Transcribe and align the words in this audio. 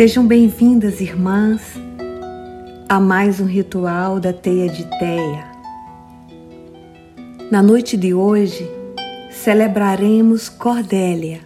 Sejam 0.00 0.26
bem-vindas, 0.26 0.98
irmãs, 1.02 1.60
a 2.88 2.98
mais 2.98 3.38
um 3.38 3.44
ritual 3.44 4.18
da 4.18 4.32
Teia 4.32 4.66
de 4.66 4.82
Teia. 4.98 5.44
Na 7.50 7.62
noite 7.62 7.98
de 7.98 8.14
hoje, 8.14 8.66
celebraremos 9.30 10.48
Cordélia, 10.48 11.42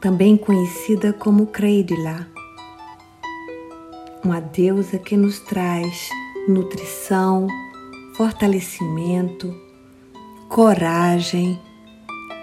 também 0.00 0.36
conhecida 0.36 1.12
como 1.12 1.48
Creidila, 1.48 2.28
uma 4.22 4.40
deusa 4.40 4.96
que 4.96 5.16
nos 5.16 5.40
traz 5.40 6.10
nutrição, 6.46 7.48
fortalecimento, 8.16 9.52
coragem, 10.48 11.58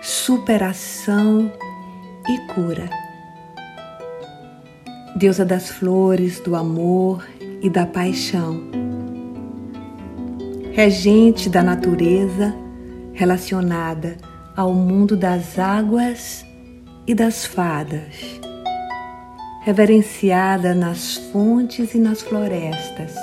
superação 0.02 1.50
e 2.28 2.54
cura 2.54 3.09
deusa 5.20 5.44
das 5.44 5.70
flores, 5.70 6.40
do 6.40 6.56
amor 6.56 7.28
e 7.62 7.70
da 7.70 7.86
paixão. 7.86 8.64
Regente 10.72 11.50
da 11.50 11.62
natureza 11.62 12.56
relacionada 13.12 14.16
ao 14.56 14.74
mundo 14.74 15.18
das 15.18 15.60
águas 15.60 16.46
e 17.06 17.14
das 17.14 17.46
fadas, 17.46 18.40
reverenciada 19.64 20.74
nas 20.74 21.18
fontes 21.34 21.94
e 21.94 22.00
nas 22.00 22.22
florestas. 22.22 23.14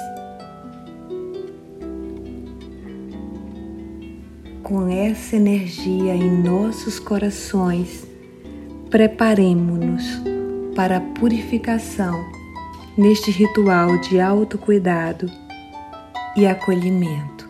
Com 4.62 4.86
essa 4.86 5.36
energia 5.36 6.14
em 6.14 6.42
nossos 6.42 6.98
corações, 6.98 8.06
preparemos-nos 8.90 10.35
para 10.76 10.98
a 10.98 11.00
purificação 11.00 12.22
neste 12.98 13.30
ritual 13.30 13.98
de 14.02 14.20
autocuidado 14.20 15.30
e 16.36 16.46
acolhimento. 16.46 17.48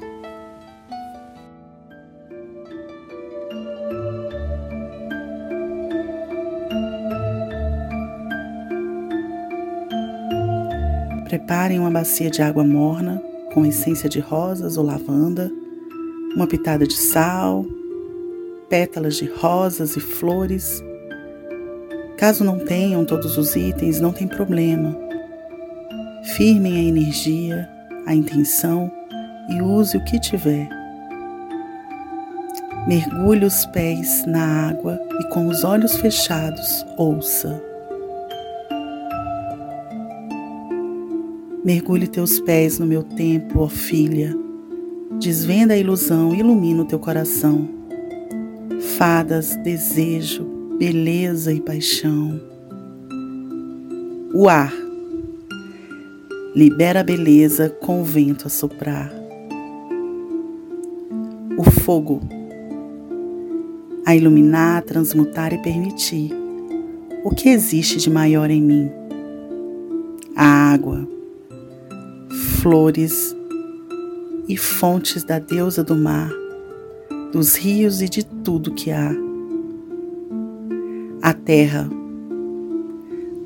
Preparem 11.28 11.80
uma 11.80 11.90
bacia 11.90 12.30
de 12.30 12.40
água 12.40 12.62
morna 12.62 13.20
com 13.52 13.66
essência 13.66 14.08
de 14.08 14.20
rosas 14.20 14.76
ou 14.76 14.84
lavanda, 14.84 15.50
uma 16.36 16.46
pitada 16.46 16.86
de 16.86 16.96
sal, 16.96 17.66
pétalas 18.68 19.16
de 19.16 19.26
rosas 19.26 19.96
e 19.96 20.00
flores 20.00 20.80
Caso 22.16 22.42
não 22.42 22.58
tenham 22.58 23.04
todos 23.04 23.36
os 23.36 23.54
itens, 23.54 24.00
não 24.00 24.10
tem 24.10 24.26
problema. 24.26 24.96
Firmem 26.34 26.76
a 26.78 26.82
energia, 26.82 27.68
a 28.06 28.14
intenção 28.14 28.90
e 29.50 29.60
use 29.60 29.98
o 29.98 30.04
que 30.04 30.18
tiver. 30.18 30.66
Mergulhe 32.88 33.44
os 33.44 33.66
pés 33.66 34.24
na 34.26 34.68
água 34.68 34.98
e 35.20 35.28
com 35.28 35.46
os 35.46 35.62
olhos 35.62 35.96
fechados 35.96 36.86
ouça. 36.96 37.62
Mergulhe 41.62 42.06
teus 42.06 42.40
pés 42.40 42.78
no 42.78 42.86
meu 42.86 43.02
templo, 43.02 43.62
ó 43.62 43.68
filha. 43.68 44.34
Desvenda 45.18 45.74
a 45.74 45.76
ilusão 45.76 46.34
e 46.34 46.38
ilumina 46.38 46.82
o 46.82 46.86
teu 46.86 46.98
coração. 46.98 47.68
Fadas, 48.96 49.56
desejo, 49.56 50.55
beleza 50.78 51.52
e 51.52 51.60
paixão. 51.60 52.38
O 54.34 54.48
ar 54.48 54.72
libera 56.54 57.00
a 57.00 57.02
beleza 57.02 57.70
com 57.70 58.02
o 58.02 58.04
vento 58.04 58.46
a 58.46 58.50
soprar. 58.50 59.10
O 61.56 61.64
fogo 61.64 62.20
a 64.04 64.14
iluminar, 64.14 64.82
transmutar 64.82 65.52
e 65.54 65.58
permitir 65.62 66.30
o 67.24 67.30
que 67.30 67.48
existe 67.48 67.96
de 67.96 68.10
maior 68.10 68.50
em 68.50 68.60
mim. 68.60 68.90
A 70.36 70.72
água, 70.72 71.08
flores 72.60 73.34
e 74.46 74.56
fontes 74.56 75.24
da 75.24 75.38
deusa 75.38 75.82
do 75.82 75.96
mar, 75.96 76.30
dos 77.32 77.56
rios 77.56 78.02
e 78.02 78.08
de 78.08 78.24
tudo 78.24 78.74
que 78.74 78.90
há 78.90 79.25
a 81.26 81.34
terra. 81.34 81.90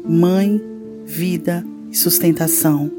Mãe, 0.07 0.61
vida 1.07 1.65
e 1.91 1.97
sustentação. 1.97 2.93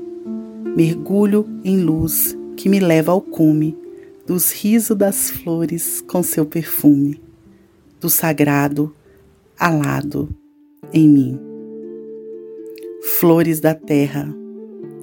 Mergulho 0.75 1.46
em 1.64 1.80
luz 1.84 2.36
que 2.58 2.68
me 2.68 2.80
leva 2.80 3.12
ao 3.12 3.22
cume 3.22 3.78
dos 4.25 4.52
risos 4.52 4.97
das 4.97 5.30
flores 5.30 6.02
com 6.02 6.24
seu 6.24 6.47
perfume, 6.47 7.22
do 8.00 8.09
sagrado 8.09 8.92
alado 9.56 10.36
em 10.92 11.08
mim. 11.08 11.40
Flores 13.03 13.59
da 13.59 13.75
terra, 13.75 14.34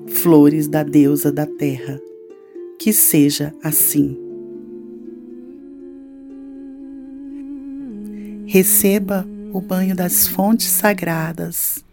flores 0.09 0.67
da 0.67 0.83
deusa 0.83 1.31
da 1.31 1.47
terra, 1.47 2.01
que 2.81 2.93
seja 2.93 3.55
assim. 3.63 4.19
Receba 8.45 9.25
o 9.53 9.61
banho 9.61 9.95
das 9.95 10.27
fontes 10.27 10.67
sagradas 10.67 11.85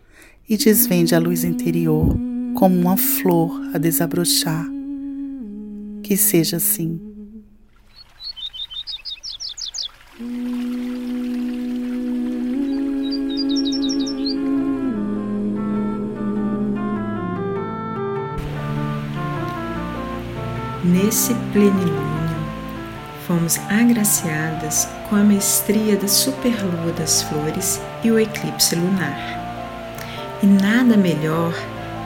e 0.48 0.58
desvende 0.58 1.16
a 1.16 1.20
luz 1.20 1.44
interior 1.44 2.16
como 2.56 2.80
uma 2.80 2.98
flor 2.98 3.72
a 3.74 3.78
desabrochar. 3.78 4.66
Que 6.04 6.16
seja 6.16 6.58
assim. 6.58 7.00
Nesse 20.84 21.34
plenilúnio, 21.52 21.96
fomos 23.26 23.58
agraciadas 23.70 24.88
com 25.10 25.16
a 25.16 25.24
mestria 25.24 25.96
da 25.96 26.08
superlua 26.08 26.92
das 26.98 27.22
flores 27.24 27.80
e 28.04 28.12
o 28.12 28.20
eclipse 28.20 28.76
lunar. 28.76 29.18
E 30.42 30.46
nada 30.46 30.98
melhor 30.98 31.54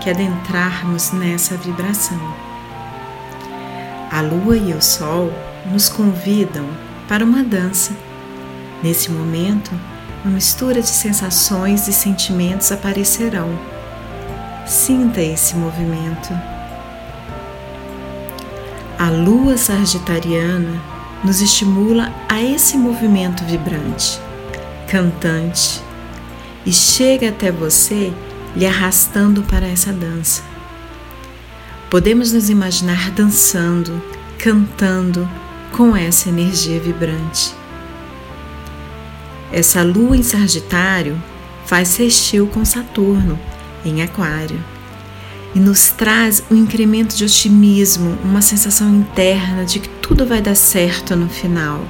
que 0.01 0.09
adentrarmos 0.09 1.11
nessa 1.11 1.57
vibração. 1.57 2.19
A 4.11 4.21
lua 4.21 4.57
e 4.57 4.73
o 4.73 4.81
sol 4.81 5.31
nos 5.71 5.89
convidam 5.89 6.65
para 7.07 7.23
uma 7.23 7.43
dança. 7.43 7.91
Nesse 8.81 9.11
momento, 9.11 9.71
uma 10.23 10.33
mistura 10.33 10.81
de 10.81 10.87
sensações 10.87 11.87
e 11.87 11.93
sentimentos 11.93 12.71
aparecerão. 12.71 13.49
Sinta 14.65 15.21
esse 15.21 15.55
movimento. 15.55 16.29
A 18.97 19.09
lua 19.09 19.57
sagitariana 19.57 20.81
nos 21.23 21.41
estimula 21.41 22.13
a 22.27 22.41
esse 22.41 22.77
movimento 22.77 23.43
vibrante, 23.43 24.19
cantante, 24.87 25.81
e 26.65 26.71
chega 26.71 27.29
até 27.29 27.51
você 27.51 28.13
lhe 28.55 28.65
arrastando 28.65 29.43
para 29.43 29.67
essa 29.67 29.91
dança. 29.91 30.43
Podemos 31.89 32.31
nos 32.31 32.49
imaginar 32.49 33.11
dançando, 33.11 34.01
cantando 34.37 35.27
com 35.71 35.95
essa 35.95 36.29
energia 36.29 36.79
vibrante. 36.79 37.53
Essa 39.51 39.81
lua 39.81 40.15
em 40.15 40.23
Sagitário 40.23 41.21
faz 41.65 41.89
sextil 41.89 42.47
com 42.47 42.63
Saturno 42.63 43.39
em 43.83 44.01
Aquário 44.01 44.63
e 45.55 45.59
nos 45.59 45.89
traz 45.89 46.43
um 46.51 46.55
incremento 46.55 47.15
de 47.15 47.23
otimismo, 47.23 48.17
uma 48.23 48.41
sensação 48.41 48.89
interna 48.93 49.65
de 49.65 49.79
que 49.79 49.89
tudo 50.09 50.25
vai 50.25 50.41
dar 50.41 50.55
certo 50.55 51.15
no 51.15 51.29
final. 51.29 51.81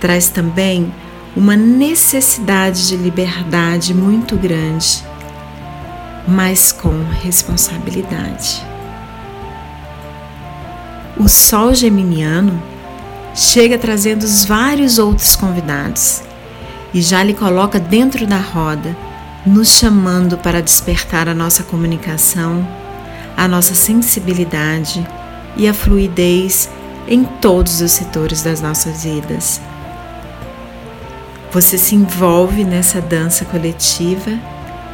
Traz 0.00 0.28
também 0.28 0.92
uma 1.36 1.54
necessidade 1.56 2.88
de 2.88 2.96
liberdade 2.96 3.94
muito 3.94 4.36
grande, 4.36 5.04
mas 6.26 6.72
com 6.72 7.04
responsabilidade. 7.22 8.66
O 11.16 11.28
Sol 11.28 11.72
Geminiano 11.72 12.60
chega 13.36 13.78
trazendo 13.78 14.24
os 14.24 14.44
vários 14.44 14.98
outros 14.98 15.36
convidados 15.36 16.22
e 16.92 17.00
já 17.00 17.22
lhe 17.22 17.34
coloca 17.34 17.78
dentro 17.78 18.26
da 18.26 18.38
roda, 18.38 18.96
nos 19.46 19.68
chamando 19.68 20.36
para 20.38 20.60
despertar 20.60 21.28
a 21.28 21.34
nossa 21.34 21.62
comunicação, 21.62 22.66
a 23.36 23.46
nossa 23.46 23.76
sensibilidade 23.76 25.06
e 25.56 25.68
a 25.68 25.72
fluidez 25.72 26.68
em 27.06 27.24
todos 27.24 27.80
os 27.80 27.92
setores 27.92 28.42
das 28.42 28.60
nossas 28.60 29.04
vidas. 29.04 29.60
Você 31.50 31.76
se 31.76 31.94
envolve 31.94 32.64
nessa 32.64 33.00
dança 33.00 33.44
coletiva 33.44 34.38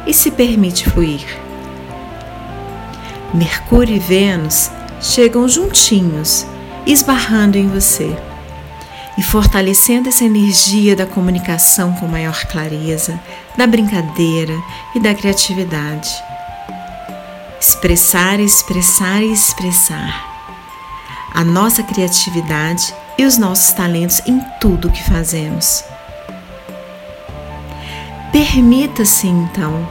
e 0.05 0.13
se 0.13 0.31
permite 0.31 0.89
fluir. 0.89 1.25
Mercúrio 3.33 3.95
e 3.95 3.99
Vênus 3.99 4.69
chegam 5.01 5.47
juntinhos, 5.47 6.45
esbarrando 6.85 7.57
em 7.57 7.67
você 7.67 8.13
e 9.17 9.21
fortalecendo 9.21 10.09
essa 10.09 10.23
energia 10.23 10.95
da 10.95 11.05
comunicação 11.05 11.93
com 11.93 12.07
maior 12.07 12.45
clareza, 12.45 13.19
da 13.57 13.67
brincadeira 13.67 14.53
e 14.95 14.99
da 14.99 15.13
criatividade. 15.13 16.09
Expressar, 17.59 18.39
expressar 18.39 19.21
e 19.21 19.31
expressar. 19.31 20.28
A 21.33 21.43
nossa 21.43 21.83
criatividade 21.83 22.93
e 23.17 23.25
os 23.25 23.37
nossos 23.37 23.71
talentos 23.73 24.21
em 24.25 24.39
tudo 24.59 24.89
que 24.89 25.03
fazemos. 25.03 25.83
Permita-se 28.31 29.27
então 29.27 29.87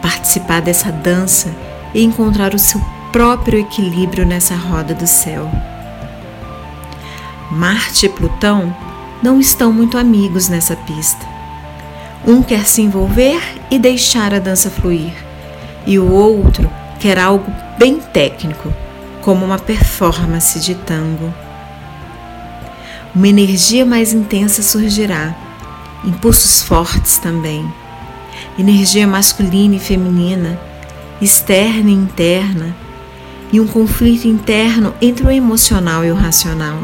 participar 0.00 0.60
dessa 0.60 0.90
dança 0.90 1.54
e 1.94 2.02
encontrar 2.02 2.54
o 2.54 2.58
seu 2.58 2.80
próprio 3.12 3.60
equilíbrio 3.60 4.24
nessa 4.24 4.54
roda 4.54 4.94
do 4.94 5.06
céu. 5.06 5.50
Marte 7.50 8.06
e 8.06 8.08
Plutão 8.08 8.74
não 9.22 9.38
estão 9.38 9.72
muito 9.72 9.98
amigos 9.98 10.48
nessa 10.48 10.74
pista. 10.74 11.24
Um 12.26 12.42
quer 12.42 12.66
se 12.66 12.80
envolver 12.80 13.40
e 13.70 13.78
deixar 13.78 14.32
a 14.32 14.38
dança 14.38 14.70
fluir, 14.70 15.12
e 15.86 15.98
o 15.98 16.10
outro 16.10 16.70
quer 16.98 17.18
algo 17.18 17.52
bem 17.78 18.00
técnico, 18.00 18.72
como 19.22 19.44
uma 19.44 19.58
performance 19.58 20.60
de 20.60 20.74
tango. 20.74 21.32
Uma 23.14 23.28
energia 23.28 23.86
mais 23.86 24.12
intensa 24.12 24.62
surgirá, 24.62 25.34
impulsos 26.04 26.62
fortes 26.62 27.18
também, 27.18 27.66
energia 28.58 29.06
masculina 29.06 29.76
e 29.76 29.78
feminina, 29.78 30.58
externa 31.20 31.90
e 31.90 31.94
interna, 31.94 32.74
e 33.52 33.60
um 33.60 33.66
conflito 33.66 34.26
interno 34.26 34.94
entre 35.00 35.26
o 35.26 35.30
emocional 35.30 36.04
e 36.04 36.10
o 36.10 36.14
racional. 36.14 36.78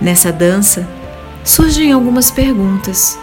Nessa 0.00 0.32
dança, 0.32 0.88
surgem 1.44 1.92
algumas 1.92 2.30
perguntas. 2.30 3.18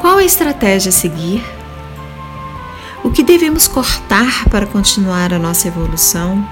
Qual 0.00 0.18
a 0.18 0.24
estratégia 0.24 0.88
a 0.90 0.92
seguir? 0.92 1.55
O 3.04 3.10
que 3.10 3.22
devemos 3.22 3.68
cortar 3.68 4.48
para 4.48 4.66
continuar 4.66 5.32
a 5.32 5.38
nossa 5.38 5.68
evolução? 5.68 6.46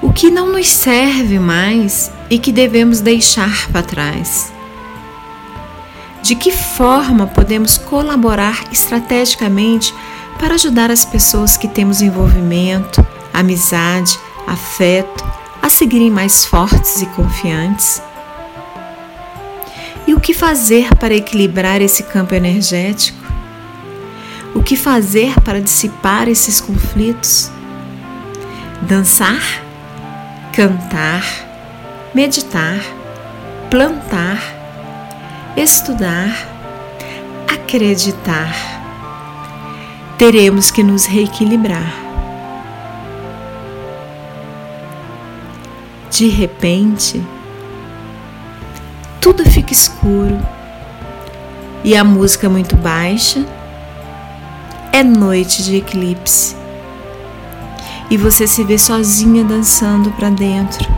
O 0.00 0.12
que 0.12 0.30
não 0.30 0.52
nos 0.52 0.68
serve 0.68 1.38
mais 1.38 2.10
e 2.30 2.38
que 2.38 2.52
devemos 2.52 3.00
deixar 3.00 3.68
para 3.70 3.82
trás? 3.82 4.52
De 6.22 6.34
que 6.34 6.52
forma 6.52 7.26
podemos 7.26 7.76
colaborar 7.78 8.64
estrategicamente 8.70 9.94
para 10.38 10.54
ajudar 10.54 10.90
as 10.90 11.04
pessoas 11.04 11.56
que 11.56 11.66
temos 11.66 12.02
envolvimento, 12.02 13.04
amizade, 13.32 14.18
afeto 14.46 15.24
a 15.62 15.68
seguirem 15.68 16.10
mais 16.10 16.44
fortes 16.44 17.02
e 17.02 17.06
confiantes? 17.06 18.02
E 20.06 20.14
o 20.14 20.20
que 20.20 20.32
fazer 20.32 20.94
para 20.96 21.14
equilibrar 21.14 21.82
esse 21.82 22.04
campo 22.04 22.34
energético? 22.34 23.25
O 24.56 24.62
que 24.62 24.74
fazer 24.74 25.38
para 25.42 25.60
dissipar 25.60 26.28
esses 26.28 26.60
conflitos? 26.62 27.50
Dançar, 28.80 29.62
cantar, 30.50 31.22
meditar, 32.14 32.80
plantar, 33.70 34.40
estudar, 35.56 36.34
acreditar. 37.46 38.56
Teremos 40.16 40.70
que 40.70 40.82
nos 40.82 41.04
reequilibrar 41.04 42.06
De 46.16 46.28
repente, 46.28 47.22
tudo 49.20 49.44
fica 49.44 49.70
escuro 49.70 50.40
e 51.84 51.94
a 51.94 52.02
música 52.02 52.48
muito 52.48 52.74
baixa. 52.74 53.44
É 54.96 55.02
noite 55.02 55.62
de 55.62 55.76
eclipse 55.76 56.56
e 58.08 58.16
você 58.16 58.46
se 58.46 58.64
vê 58.64 58.78
sozinha 58.78 59.44
dançando 59.44 60.10
para 60.12 60.30
dentro, 60.30 60.88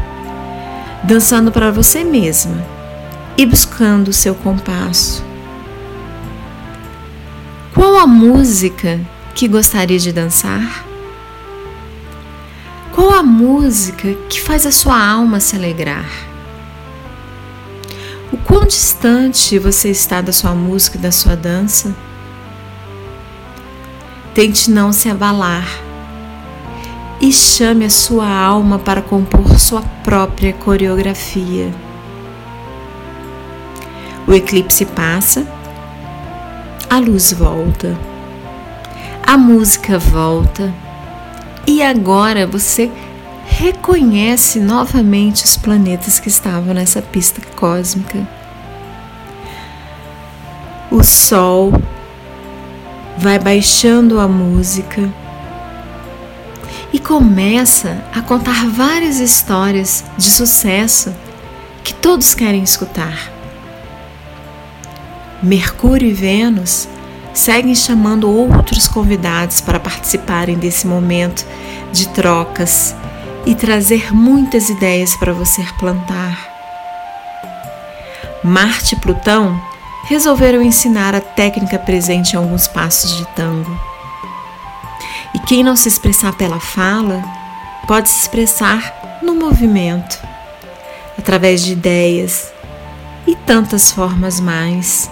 dançando 1.02 1.50
para 1.50 1.72
você 1.72 2.04
mesma 2.04 2.64
e 3.36 3.44
buscando 3.44 4.06
o 4.06 4.12
seu 4.12 4.36
compasso. 4.36 5.24
Qual 7.74 7.96
a 7.96 8.06
música 8.06 9.00
que 9.34 9.48
gostaria 9.48 9.98
de 9.98 10.12
dançar? 10.12 10.86
Qual 12.92 13.10
a 13.10 13.22
música 13.24 14.14
que 14.28 14.40
faz 14.40 14.64
a 14.64 14.70
sua 14.70 14.96
alma 14.96 15.40
se 15.40 15.56
alegrar? 15.56 16.08
O 18.32 18.36
quão 18.36 18.64
distante 18.64 19.58
você 19.58 19.90
está 19.90 20.20
da 20.20 20.32
sua 20.32 20.54
música 20.54 20.96
e 20.96 21.00
da 21.00 21.10
sua 21.10 21.34
dança? 21.34 21.92
Tente 24.38 24.70
não 24.70 24.92
se 24.92 25.08
abalar 25.08 25.66
e 27.20 27.32
chame 27.32 27.84
a 27.84 27.90
sua 27.90 28.24
alma 28.24 28.78
para 28.78 29.02
compor 29.02 29.58
sua 29.58 29.82
própria 30.04 30.52
coreografia. 30.52 31.74
O 34.28 34.32
eclipse 34.32 34.84
passa, 34.84 35.44
a 36.88 37.00
luz 37.00 37.32
volta, 37.32 37.98
a 39.26 39.36
música 39.36 39.98
volta 39.98 40.72
e 41.66 41.82
agora 41.82 42.46
você 42.46 42.92
reconhece 43.44 44.60
novamente 44.60 45.44
os 45.44 45.56
planetas 45.56 46.20
que 46.20 46.28
estavam 46.28 46.72
nessa 46.72 47.02
pista 47.02 47.42
cósmica. 47.56 48.24
O 50.92 51.02
Sol 51.02 51.72
vai 53.18 53.36
baixando 53.36 54.20
a 54.20 54.28
música 54.28 55.12
e 56.92 57.00
começa 57.00 58.00
a 58.14 58.22
contar 58.22 58.66
várias 58.68 59.18
histórias 59.18 60.04
de 60.16 60.30
sucesso 60.30 61.12
que 61.82 61.92
todos 61.92 62.32
querem 62.32 62.62
escutar. 62.62 63.32
Mercúrio 65.42 66.08
e 66.08 66.12
Vênus 66.12 66.88
seguem 67.34 67.74
chamando 67.74 68.30
outros 68.30 68.86
convidados 68.86 69.60
para 69.60 69.80
participarem 69.80 70.56
desse 70.56 70.86
momento 70.86 71.44
de 71.92 72.08
trocas 72.08 72.94
e 73.44 73.54
trazer 73.54 74.14
muitas 74.14 74.70
ideias 74.70 75.16
para 75.16 75.32
você 75.32 75.64
plantar. 75.78 76.38
Marte 78.44 78.94
e 78.94 79.00
Plutão 79.00 79.60
resolveram 80.08 80.62
ensinar 80.62 81.14
a 81.14 81.20
técnica 81.20 81.78
presente 81.78 82.32
em 82.32 82.36
alguns 82.36 82.66
passos 82.66 83.16
de 83.16 83.26
tango. 83.34 83.78
E 85.34 85.38
quem 85.40 85.62
não 85.62 85.76
se 85.76 85.88
expressar 85.88 86.32
pela 86.32 86.58
fala, 86.58 87.22
pode 87.86 88.08
se 88.08 88.22
expressar 88.22 89.20
no 89.22 89.34
movimento, 89.34 90.18
através 91.18 91.62
de 91.62 91.72
ideias 91.72 92.52
e 93.26 93.36
tantas 93.36 93.90
formas 93.90 94.40
mais. 94.40 95.10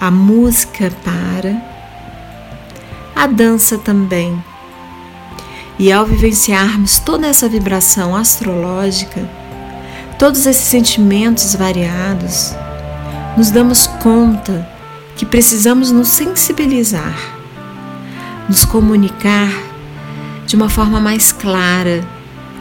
a 0.00 0.10
música 0.10 0.92
para, 1.02 1.60
a 3.14 3.26
dança 3.26 3.78
também. 3.78 4.42
E 5.78 5.90
ao 5.90 6.06
vivenciarmos 6.06 6.98
toda 6.98 7.26
essa 7.26 7.48
vibração 7.48 8.14
astrológica, 8.14 9.28
todos 10.18 10.46
esses 10.46 10.64
sentimentos 10.64 11.54
variados, 11.54 12.54
nos 13.36 13.50
damos 13.50 13.86
conta 13.86 14.66
que 15.14 15.26
precisamos 15.26 15.90
nos 15.90 16.08
sensibilizar, 16.08 17.14
nos 18.48 18.64
comunicar 18.64 19.50
de 20.46 20.56
uma 20.56 20.68
forma 20.68 21.00
mais 21.00 21.32
clara, 21.32 22.02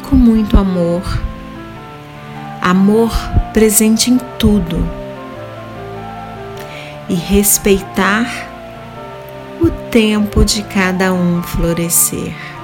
com 0.09 0.15
muito 0.15 0.57
amor. 0.57 1.03
Amor 2.61 3.11
presente 3.53 4.09
em 4.09 4.17
tudo. 4.39 4.77
E 7.07 7.13
respeitar 7.13 8.25
o 9.61 9.69
tempo 9.91 10.43
de 10.43 10.63
cada 10.63 11.13
um 11.13 11.43
florescer. 11.43 12.54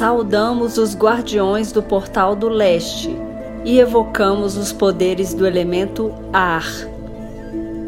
Saudamos 0.00 0.78
os 0.78 0.96
guardiões 0.96 1.72
do 1.72 1.82
portal 1.82 2.34
do 2.34 2.48
leste 2.48 3.14
e 3.66 3.78
evocamos 3.78 4.56
os 4.56 4.72
poderes 4.72 5.34
do 5.34 5.46
elemento 5.46 6.10
ar. 6.32 6.64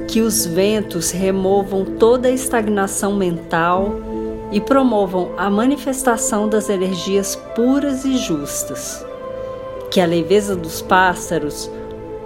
Que 0.06 0.20
os 0.20 0.44
ventos 0.44 1.10
removam 1.10 1.86
toda 1.86 2.28
a 2.28 2.30
estagnação 2.30 3.16
mental 3.16 3.94
e 4.50 4.60
promovam 4.60 5.30
a 5.38 5.48
manifestação 5.48 6.50
das 6.50 6.68
energias 6.68 7.34
puras 7.54 8.04
e 8.04 8.18
justas. 8.18 9.02
Que 9.90 9.98
a 9.98 10.04
leveza 10.04 10.54
dos 10.54 10.82
pássaros 10.82 11.70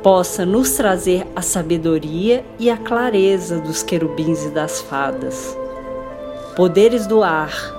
possa 0.02 0.44
nos 0.44 0.72
trazer 0.72 1.24
a 1.36 1.42
sabedoria 1.42 2.44
e 2.58 2.68
a 2.68 2.76
clareza 2.76 3.60
dos 3.60 3.84
querubins 3.84 4.46
e 4.46 4.50
das 4.50 4.80
fadas. 4.80 5.56
Poderes 6.56 7.06
do 7.06 7.22
ar 7.22 7.75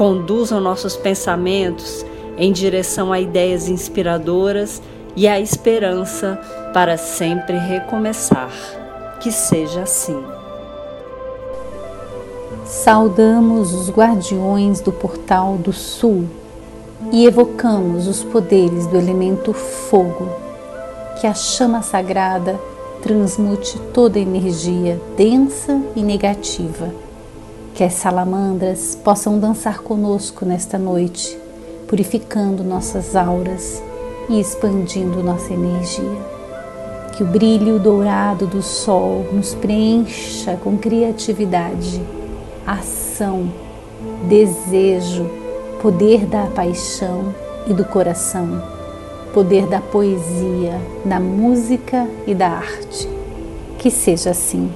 conduzam 0.00 0.62
nossos 0.62 0.96
pensamentos 0.96 2.06
em 2.38 2.52
direção 2.52 3.12
a 3.12 3.20
ideias 3.20 3.68
inspiradoras 3.68 4.80
e 5.14 5.28
a 5.28 5.38
esperança 5.38 6.40
para 6.72 6.96
sempre 6.96 7.58
recomeçar. 7.58 8.50
Que 9.20 9.30
seja 9.30 9.82
assim. 9.82 10.18
Saudamos 12.64 13.74
os 13.74 13.90
guardiões 13.90 14.80
do 14.80 14.90
portal 14.90 15.58
do 15.58 15.70
sul 15.70 16.24
e 17.12 17.26
evocamos 17.26 18.06
os 18.06 18.24
poderes 18.24 18.86
do 18.86 18.96
elemento 18.96 19.52
fogo, 19.52 20.30
que 21.20 21.26
a 21.26 21.34
chama 21.34 21.82
sagrada 21.82 22.58
transmute 23.02 23.78
toda 23.92 24.18
energia 24.18 24.98
densa 25.14 25.78
e 25.94 26.02
negativa 26.02 26.90
que 27.80 27.84
as 27.84 27.94
salamandras 27.94 28.94
possam 28.94 29.38
dançar 29.38 29.78
conosco 29.78 30.44
nesta 30.44 30.76
noite, 30.76 31.34
purificando 31.88 32.62
nossas 32.62 33.16
auras 33.16 33.82
e 34.28 34.38
expandindo 34.38 35.22
nossa 35.22 35.54
energia. 35.54 36.18
Que 37.16 37.22
o 37.22 37.26
brilho 37.26 37.78
dourado 37.78 38.46
do 38.46 38.60
sol 38.60 39.24
nos 39.32 39.54
preencha 39.54 40.58
com 40.62 40.76
criatividade, 40.76 42.02
ação, 42.66 43.50
desejo, 44.28 45.24
poder 45.80 46.26
da 46.26 46.48
paixão 46.48 47.34
e 47.66 47.72
do 47.72 47.86
coração, 47.86 48.62
poder 49.32 49.66
da 49.66 49.80
poesia, 49.80 50.78
da 51.02 51.18
música 51.18 52.06
e 52.26 52.34
da 52.34 52.48
arte. 52.48 53.08
Que 53.78 53.90
seja 53.90 54.32
assim 54.32 54.70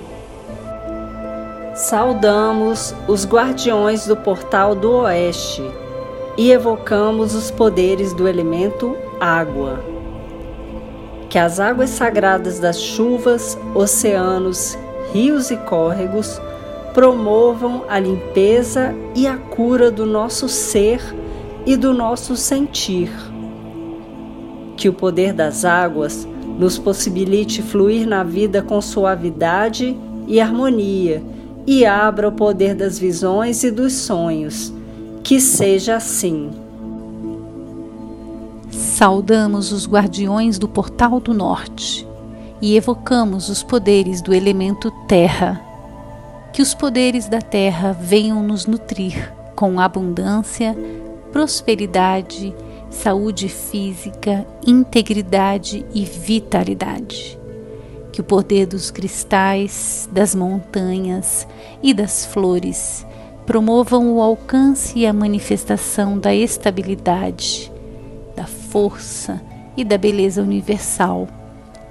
saudamos 1.85 2.95
os 3.07 3.27
guardiões 3.27 4.07
do 4.07 4.17
portal 4.17 4.75
do 4.75 4.91
oeste 5.01 5.63
e 6.37 6.51
evocamos 6.51 7.35
os 7.35 7.51
poderes 7.51 8.15
do 8.15 8.27
elemento 8.27 8.97
água. 9.21 9.85
Que 11.29 11.39
as 11.39 11.61
águas 11.61 11.91
sagradas 11.91 12.59
das 12.59 12.81
chuvas, 12.81 13.59
oceanos, 13.75 14.79
rios 15.13 15.51
e 15.51 15.59
córregos 15.59 16.41
promovam 16.95 17.85
a 17.87 17.99
limpeza 17.99 18.95
e 19.15 19.27
a 19.27 19.37
cura 19.37 19.91
do 19.91 20.07
nosso 20.07 20.49
ser 20.49 21.03
e 21.67 21.77
do 21.77 21.93
nosso 21.93 22.35
sentir. 22.35 23.11
Que 24.75 24.89
o 24.89 24.93
poder 24.95 25.35
das 25.35 25.67
águas 25.67 26.27
nos 26.59 26.79
possibilite 26.79 27.61
fluir 27.61 28.07
na 28.07 28.25
vida 28.25 28.63
com 28.63 28.81
suavidade 28.81 29.95
e 30.27 30.41
harmonia 30.41 31.34
e 31.67 31.85
abra 31.87 32.29
o 32.29 32.33
poder 32.33 32.75
das 32.75 32.99
visões 32.99 33.63
e 33.65 33.71
dos 33.71 33.93
sonhos. 33.93 34.73
Que 35.23 35.41
seja 35.41 35.97
assim. 35.97 36.51
Saudamos 38.71 39.73
os 39.73 39.89
guardiões 39.89 40.59
do 40.59 40.69
Portal 40.69 41.19
do 41.21 41.33
Norte 41.33 42.07
e 42.61 42.77
evocamos 42.77 43.49
os 43.49 43.63
poderes 43.63 44.21
do 44.21 44.35
elemento 44.35 44.91
Terra. 45.09 45.61
Que 46.53 46.61
os 46.61 46.75
poderes 46.75 47.29
da 47.29 47.41
Terra 47.41 47.93
venham 47.93 48.43
nos 48.43 48.67
nutrir 48.67 49.33
com 49.57 49.81
abundância, 49.81 50.77
prosperidade, 51.33 52.55
saúde 52.91 53.49
física, 53.49 54.47
integridade 54.67 55.85
e 55.95 56.05
vitalidade 56.05 57.44
que 58.15 58.21
o 58.21 58.25
poder 58.25 58.65
dos 58.65 58.93
cristais, 58.93 60.09
das 60.13 60.37
montanhas 60.37 61.49
e 61.83 61.93
das 61.93 62.25
flores 62.25 63.05
promovam 63.45 64.15
o 64.15 64.23
alcance 64.23 65.01
e 65.01 65.05
a 65.05 65.13
manifestação 65.13 66.17
da 66.17 66.33
estabilidade, 66.33 67.73
da 68.37 68.47
força 68.47 69.43
e 69.77 69.85
da 69.85 69.99
beleza 69.99 70.43
universal, 70.43 71.27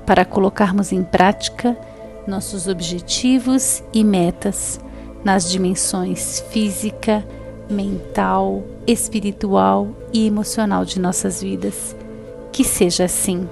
para 0.06 0.24
colocarmos 0.24 0.94
em 0.94 1.04
prática 1.04 1.78
nossos 2.26 2.70
objetivos 2.70 3.84
e 3.92 4.02
metas 4.02 4.80
nas 5.26 5.52
dimensões 5.52 6.40
física, 6.52 7.22
mental, 7.70 8.64
espiritual 8.88 9.90
e 10.14 10.26
emocional 10.26 10.86
de 10.86 11.02
nossas 11.02 11.42
vidas. 11.42 11.94
Que 12.54 12.64
seja 12.64 13.04
assim. 13.04 13.46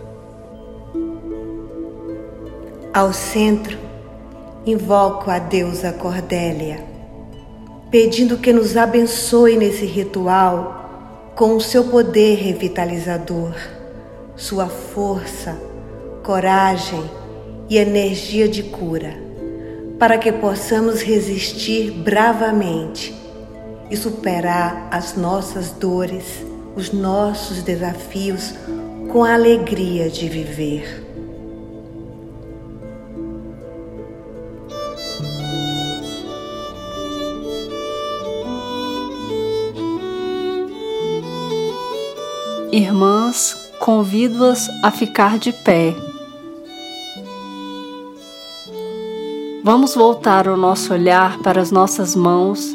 Ao 2.93 3.13
centro, 3.13 3.77
invoco 4.65 5.31
a 5.31 5.39
deusa 5.39 5.93
Cordélia, 5.93 6.83
pedindo 7.89 8.35
que 8.37 8.51
nos 8.51 8.75
abençoe 8.75 9.55
nesse 9.55 9.85
ritual 9.85 11.31
com 11.33 11.55
o 11.55 11.61
seu 11.61 11.85
poder 11.85 12.35
revitalizador, 12.35 13.55
sua 14.35 14.67
força, 14.67 15.57
coragem 16.21 17.01
e 17.69 17.77
energia 17.77 18.49
de 18.49 18.63
cura, 18.63 19.15
para 19.97 20.17
que 20.17 20.29
possamos 20.29 21.01
resistir 21.01 21.91
bravamente 21.91 23.15
e 23.89 23.95
superar 23.95 24.89
as 24.91 25.15
nossas 25.15 25.71
dores, 25.71 26.45
os 26.75 26.91
nossos 26.91 27.63
desafios 27.63 28.53
com 29.09 29.23
a 29.23 29.33
alegria 29.33 30.09
de 30.09 30.27
viver. 30.27 31.20
Irmãs, 42.73 43.69
convido-as 43.79 44.69
a 44.81 44.89
ficar 44.89 45.37
de 45.37 45.51
pé. 45.51 45.93
Vamos 49.61 49.93
voltar 49.93 50.47
o 50.47 50.55
nosso 50.55 50.93
olhar 50.93 51.39
para 51.39 51.61
as 51.61 51.69
nossas 51.69 52.15
mãos 52.15 52.65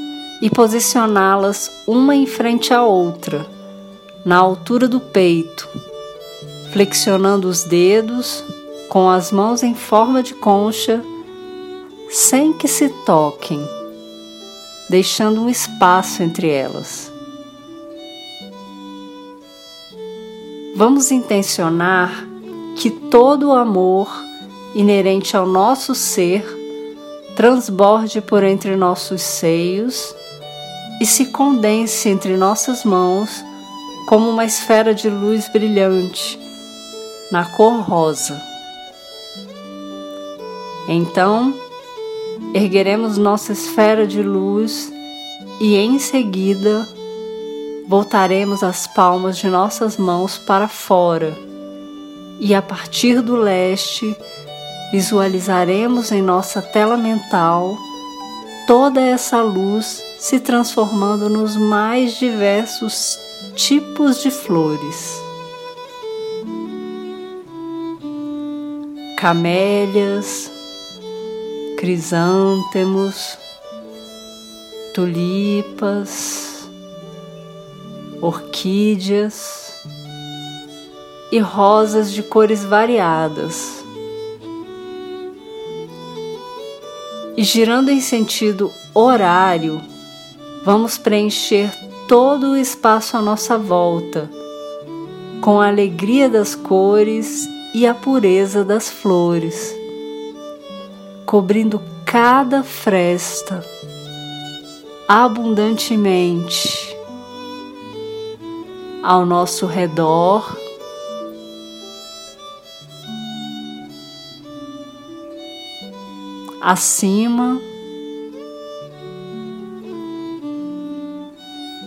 e 0.43 0.51
posicioná-las 0.51 1.71
uma 1.87 2.15
em 2.15 2.27
frente 2.27 2.75
à 2.75 2.85
outra, 2.85 3.47
na 4.23 4.37
altura 4.37 4.87
do 4.87 5.01
peito, 5.01 5.67
flexionando 6.75 7.49
os 7.49 7.65
dedos 7.65 8.45
com 8.91 9.09
as 9.09 9.33
mãos 9.33 9.63
em 9.63 9.75
forma 9.75 10.23
de 10.23 10.35
concha, 10.35 11.03
sem 12.11 12.53
que 12.53 12.69
se 12.69 12.91
toquem, 13.07 13.67
deixando 14.91 15.41
um 15.41 15.49
espaço 15.49 16.23
entre 16.23 16.51
elas. 16.51 17.16
Vamos 20.77 21.11
intencionar 21.11 22.29
que 22.77 22.91
todo 22.91 23.49
o 23.49 23.55
amor 23.55 24.09
inerente 24.75 25.35
ao 25.35 25.47
nosso 25.47 25.95
ser 25.95 26.45
transborde 27.35 28.21
por 28.21 28.45
entre 28.45 28.77
nossos 28.77 29.23
seios 29.23 30.15
e 31.01 31.07
se 31.07 31.33
condense 31.33 32.11
entre 32.11 32.37
nossas 32.37 32.85
mãos 32.85 33.43
como 34.07 34.29
uma 34.29 34.45
esfera 34.45 34.95
de 34.95 35.09
luz 35.09 35.49
brilhante 35.51 36.39
na 37.33 37.47
cor 37.47 37.81
rosa. 37.81 38.39
Então, 40.87 41.55
ergueremos 42.53 43.17
nossa 43.17 43.53
esfera 43.53 44.07
de 44.07 44.23
luz 44.23 44.93
e 45.59 45.75
em 45.75 45.99
seguida 45.99 46.87
voltaremos 47.89 48.63
as 48.63 48.87
palmas 48.87 49.39
de 49.39 49.49
nossas 49.49 49.97
mãos 49.97 50.39
para 50.39 50.67
fora 50.69 51.37
e 52.41 52.55
a 52.55 52.61
partir 52.61 53.21
do 53.23 53.37
leste 53.37 54.17
visualizaremos 54.91 56.13
em 56.13 56.21
nossa 56.21 56.61
tela 56.61 56.97
mental 56.97 57.77
toda 58.67 59.01
essa 59.01 59.41
luz 59.41 60.03
se 60.19 60.41
transformando 60.41 61.29
nos 61.29 61.57
mais 61.57 62.19
diversos 62.19 63.19
tipos 63.55 64.21
de 64.21 64.31
flores. 64.31 65.23
Camélias, 69.19 70.51
crisântemos, 71.79 73.39
tulipas, 74.95 76.56
orquídeas 78.21 79.75
e 81.31 81.39
rosas 81.39 82.13
de 82.13 82.23
cores 82.23 82.65
variadas. 82.65 83.85
E 87.37 87.43
girando 87.43 87.91
em 87.91 88.01
sentido 88.01 88.71
horário, 88.95 89.81
vamos 90.65 90.97
preencher 90.97 91.71
todo 92.09 92.53
o 92.53 92.57
espaço 92.57 93.17
à 93.17 93.23
nossa 93.23 93.59
volta 93.59 94.31
com 95.41 95.61
a 95.61 95.69
alegria 95.69 96.31
das 96.31 96.55
cores 96.55 97.47
e 97.75 97.87
a 97.87 97.93
pureza 97.93 98.65
das 98.65 98.89
flores, 98.89 99.75
cobrindo 101.27 101.81
cada 102.07 102.63
fresta 102.63 103.63
abundantemente 105.07 106.96
ao 109.07 109.25
nosso 109.25 109.67
redor. 109.67 110.59
Acima 116.61 117.61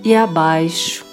e 0.02 0.16
abaixo 0.16 1.06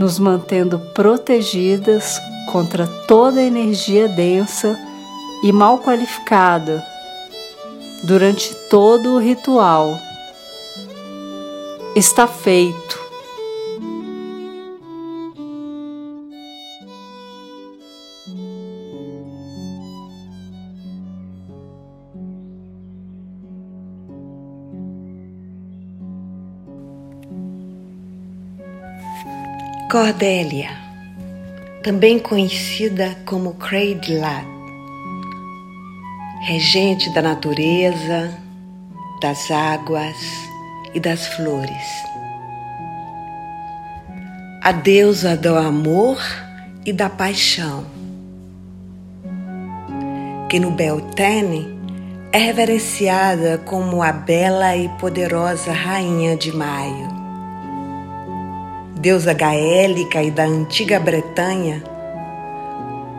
nos 0.00 0.18
mantendo 0.18 0.80
protegidas 0.92 2.18
contra 2.50 2.88
toda 3.06 3.40
energia 3.40 4.08
densa 4.08 4.76
e 5.44 5.52
mal 5.52 5.78
qualificada 5.78 6.84
durante 8.02 8.52
todo 8.68 9.14
o 9.14 9.18
ritual. 9.20 10.05
Está 11.96 12.26
feito. 12.26 13.00
Cordélia, 29.90 30.68
também 31.82 32.18
conhecida 32.18 33.16
como 33.24 33.54
Creidlat, 33.54 34.44
regente 36.42 37.08
da 37.14 37.22
natureza, 37.22 38.38
das 39.22 39.50
águas 39.50 40.46
e 40.96 41.00
das 41.00 41.26
flores. 41.28 41.86
A 44.62 44.72
deusa 44.72 45.36
do 45.36 45.54
amor 45.54 46.18
e 46.84 46.92
da 46.92 47.10
paixão, 47.10 47.84
que 50.48 50.58
no 50.58 50.70
Beltane 50.72 51.78
é 52.32 52.38
reverenciada 52.38 53.58
como 53.58 54.02
a 54.02 54.10
bela 54.10 54.74
e 54.74 54.88
poderosa 54.98 55.70
Rainha 55.70 56.36
de 56.36 56.50
Maio 56.56 57.14
deusa 58.98 59.34
gaélica 59.34 60.20
e 60.22 60.32
da 60.32 60.44
antiga 60.44 60.98
Bretanha, 60.98 61.80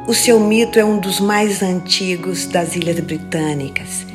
o 0.05 0.13
seu 0.13 0.37
mito 0.39 0.77
é 0.77 0.83
um 0.83 0.99
dos 0.99 1.19
mais 1.19 1.61
antigos 1.61 2.45
das 2.47 2.75
Ilhas 2.75 2.99
Britânicas 2.99 4.05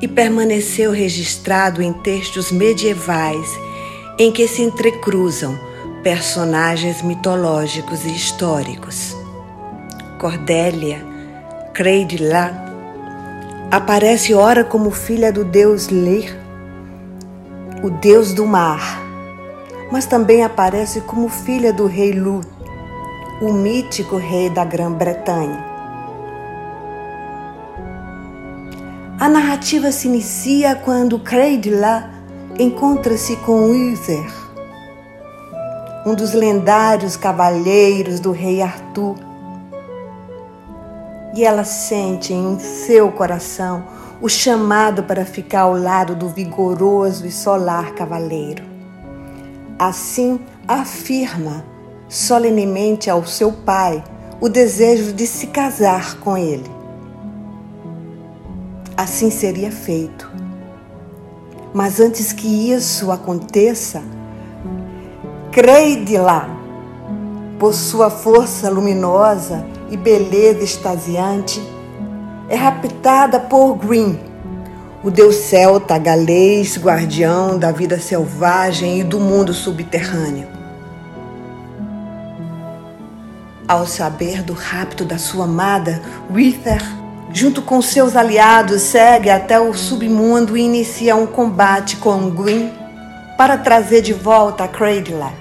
e 0.00 0.08
permaneceu 0.08 0.90
registrado 0.90 1.82
em 1.82 1.92
textos 1.92 2.50
medievais 2.50 3.48
em 4.18 4.30
que 4.30 4.46
se 4.46 4.62
entrecruzam 4.62 5.58
personagens 6.02 7.02
mitológicos 7.02 8.04
e 8.04 8.10
históricos. 8.10 9.16
Cordélia, 10.20 11.04
Creidla, 11.72 12.52
aparece 13.70 14.34
ora 14.34 14.62
como 14.62 14.90
filha 14.90 15.32
do 15.32 15.44
deus 15.44 15.86
Lir, 15.86 16.38
o 17.82 17.90
deus 17.90 18.32
do 18.32 18.46
mar, 18.46 19.02
mas 19.90 20.06
também 20.06 20.44
aparece 20.44 21.00
como 21.00 21.28
filha 21.28 21.72
do 21.72 21.86
rei 21.86 22.12
Lu, 22.12 22.40
o 23.40 23.52
mítico 23.52 24.16
rei 24.16 24.48
da 24.48 24.64
Grã-Bretanha. 24.64 25.73
A 29.24 29.28
narrativa 29.30 29.90
se 29.90 30.06
inicia 30.06 30.74
quando 30.76 31.18
Creidla 31.18 32.10
encontra-se 32.58 33.36
com 33.36 33.70
Uther, 33.70 34.30
um 36.04 36.14
dos 36.14 36.34
lendários 36.34 37.16
cavalheiros 37.16 38.20
do 38.20 38.32
rei 38.32 38.60
Arthur. 38.60 39.16
E 41.34 41.42
ela 41.42 41.64
sente 41.64 42.34
em 42.34 42.58
seu 42.58 43.10
coração 43.12 43.86
o 44.20 44.28
chamado 44.28 45.04
para 45.04 45.24
ficar 45.24 45.62
ao 45.62 45.74
lado 45.74 46.14
do 46.14 46.28
vigoroso 46.28 47.26
e 47.26 47.30
solar 47.30 47.94
cavaleiro. 47.94 48.62
Assim, 49.78 50.38
afirma 50.68 51.64
solenemente 52.10 53.08
ao 53.08 53.24
seu 53.24 53.50
pai 53.50 54.04
o 54.38 54.50
desejo 54.50 55.14
de 55.14 55.26
se 55.26 55.46
casar 55.46 56.18
com 56.18 56.36
ele. 56.36 56.73
Assim 58.96 59.30
seria 59.30 59.70
feito. 59.70 60.30
Mas 61.72 61.98
antes 62.00 62.32
que 62.32 62.70
isso 62.70 63.10
aconteça, 63.10 64.02
Creide-lá, 65.50 66.48
por 67.60 67.72
sua 67.72 68.10
força 68.10 68.68
luminosa 68.68 69.64
e 69.88 69.96
beleza 69.96 70.64
extasiante, 70.64 71.62
é 72.48 72.56
raptada 72.56 73.38
por 73.38 73.76
Green 73.76 74.18
o 75.04 75.10
deus 75.10 75.36
celta 75.36 75.98
galês, 75.98 76.78
guardião 76.78 77.58
da 77.58 77.70
vida 77.70 78.00
selvagem 78.00 79.00
e 79.00 79.04
do 79.04 79.20
mundo 79.20 79.52
subterrâneo. 79.52 80.48
Ao 83.68 83.86
saber 83.86 84.42
do 84.42 84.54
rapto 84.54 85.04
da 85.04 85.18
sua 85.18 85.44
amada, 85.44 86.00
Wither, 86.32 86.82
junto 87.34 87.60
com 87.60 87.82
seus 87.82 88.16
aliados, 88.16 88.80
segue 88.80 89.28
até 89.28 89.60
o 89.60 89.74
submundo 89.74 90.56
e 90.56 90.62
inicia 90.62 91.14
um 91.16 91.26
combate 91.26 91.96
com 91.96 92.30
Gwyn 92.30 92.72
para 93.36 93.58
trazer 93.58 94.00
de 94.00 94.14
volta 94.14 94.64
a 94.64 94.68
Cradle. 94.68 95.32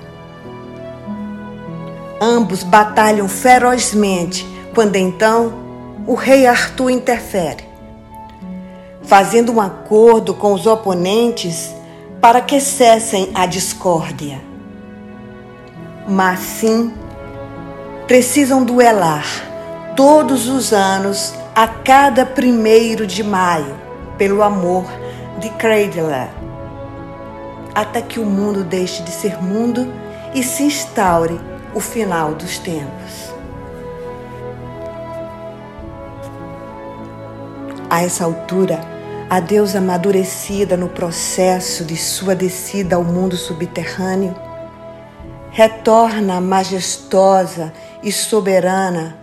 Ambos 2.20 2.64
batalham 2.64 3.30
ferozmente 3.30 4.46
quando 4.74 4.96
então 4.96 5.54
o 6.06 6.16
rei 6.16 6.48
Arthur 6.48 6.90
interfere 6.90 7.72
fazendo 9.04 9.52
um 9.52 9.62
acordo 9.62 10.34
com 10.34 10.54
os 10.54 10.66
oponentes 10.66 11.72
para 12.20 12.42
que 12.42 12.60
cessem 12.60 13.30
a 13.36 13.46
discórdia. 13.46 14.42
Mas 16.08 16.40
sim, 16.40 16.92
precisam 18.08 18.64
duelar 18.64 19.26
todos 19.96 20.48
os 20.48 20.74
anos 20.74 21.34
a 21.56 21.68
cada 21.68 22.26
primeiro 22.26 23.06
de 23.06 23.24
maio 23.24 23.76
pelo 24.18 24.42
amor 24.42 24.86
de 25.40 25.52
Cradler, 25.52 26.30
até 27.76 28.02
que 28.02 28.20
o 28.20 28.26
mundo 28.26 28.64
deixe 28.64 29.04
de 29.04 29.12
ser 29.12 29.40
mundo 29.42 29.94
e 30.34 30.42
se 30.44 30.64
instaure 30.64 31.40
o 31.76 31.80
final 31.80 32.34
dos 32.34 32.58
tempos. 32.58 33.32
A 37.88 38.02
essa 38.02 38.24
altura, 38.24 38.80
a 39.30 39.40
deusa 39.40 39.78
amadurecida 39.78 40.76
no 40.76 40.90
processo 40.90 41.86
de 41.86 41.96
sua 41.96 42.34
descida 42.34 42.96
ao 42.96 43.04
mundo 43.04 43.38
subterrâneo, 43.38 44.36
retorna 45.52 46.42
majestosa 46.42 47.72
e 48.02 48.12
soberana 48.12 49.23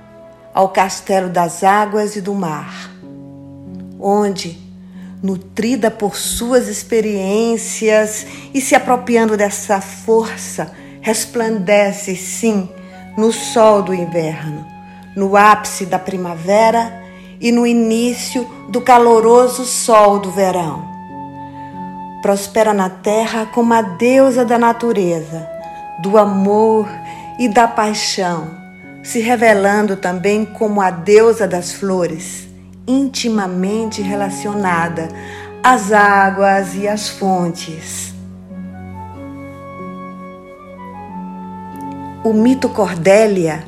ao 0.54 0.68
castelo 0.68 1.28
das 1.28 1.62
águas 1.62 2.16
e 2.16 2.20
do 2.20 2.34
mar, 2.34 2.90
onde, 3.98 4.58
nutrida 5.22 5.90
por 5.90 6.16
suas 6.16 6.68
experiências 6.68 8.26
e 8.52 8.60
se 8.60 8.74
apropriando 8.74 9.36
dessa 9.36 9.80
força, 9.80 10.72
resplandece 11.00 12.16
sim 12.16 12.68
no 13.16 13.32
sol 13.32 13.82
do 13.82 13.94
inverno, 13.94 14.66
no 15.16 15.36
ápice 15.36 15.86
da 15.86 15.98
primavera 15.98 17.00
e 17.40 17.50
no 17.50 17.66
início 17.66 18.44
do 18.68 18.80
caloroso 18.80 19.64
sol 19.64 20.18
do 20.18 20.30
verão. 20.30 20.88
Prospera 22.22 22.74
na 22.74 22.90
terra 22.90 23.46
como 23.46 23.72
a 23.72 23.80
deusa 23.80 24.44
da 24.44 24.58
natureza, 24.58 25.48
do 26.02 26.18
amor 26.18 26.88
e 27.38 27.48
da 27.48 27.66
paixão, 27.66 28.59
se 29.02 29.20
revelando 29.20 29.96
também 29.96 30.44
como 30.44 30.80
a 30.80 30.90
deusa 30.90 31.46
das 31.46 31.72
flores, 31.72 32.48
intimamente 32.86 34.02
relacionada 34.02 35.08
às 35.62 35.92
águas 35.92 36.74
e 36.74 36.86
às 36.86 37.08
fontes. 37.08 38.14
O 42.22 42.32
mito 42.32 42.68
Cordélia 42.68 43.64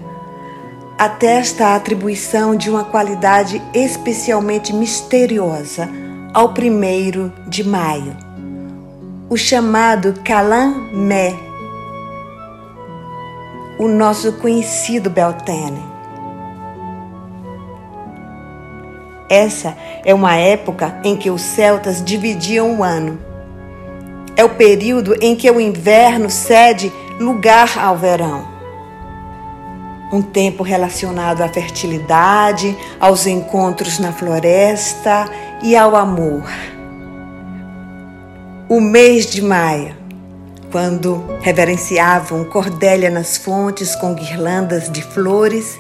atesta 0.99 1.69
a 1.69 1.77
atribuição 1.77 2.55
de 2.55 2.69
uma 2.69 2.85
qualidade 2.85 3.63
especialmente 3.75 4.73
misteriosa 4.73 5.89
ao 6.35 6.53
primeiro 6.53 7.33
de 7.49 7.65
maio, 7.65 8.17
o 9.29 9.37
chamado 9.37 10.15
Calan-Mé, 10.25 11.52
o 13.83 13.89
nosso 13.89 14.33
conhecido 14.35 15.11
Beltane. 15.11 15.83
Essa 19.29 19.77
é 20.05 20.15
uma 20.15 20.37
época 20.37 21.01
em 21.03 21.17
que 21.17 21.31
os 21.31 21.43
celtas 21.43 22.05
dividiam 22.05 22.79
o 22.79 22.85
ano. 22.85 23.19
É 24.37 24.45
o 24.45 24.51
período 24.51 25.17
em 25.21 25.35
que 25.35 25.51
o 25.51 25.61
inverno 25.61 26.31
cede 26.31 26.93
lugar 27.19 27.79
ao 27.79 27.97
verão 27.97 28.53
um 30.13 30.21
tempo 30.21 30.63
relacionado 30.63 31.41
à 31.41 31.49
fertilidade, 31.49 32.77
aos 33.01 33.27
encontros 33.27 33.99
na 33.99 34.13
floresta 34.13 35.25
e 35.63 35.75
ao 35.75 35.97
amor. 35.97 36.45
O 38.69 38.79
mês 38.79 39.25
de 39.25 39.41
maio, 39.41 39.97
quando 40.73 41.23
reverenciavam 41.43 42.45
Cordélia 42.47 43.11
nas 43.11 43.37
fontes 43.37 43.95
com 43.95 44.15
guirlandas 44.15 44.91
de 44.91 45.03
flores 45.03 45.79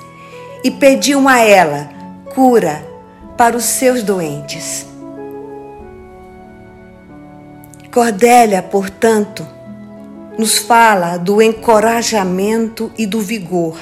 e 0.62 0.70
pediam 0.70 1.26
a 1.26 1.40
ela 1.40 1.88
cura 2.34 2.86
para 3.36 3.56
os 3.56 3.64
seus 3.64 4.02
doentes. 4.02 4.86
Cordélia, 7.92 8.62
portanto, 8.62 9.46
nos 10.38 10.58
fala 10.58 11.16
do 11.16 11.42
encorajamento 11.42 12.92
e 12.96 13.06
do 13.06 13.20
vigor 13.20 13.78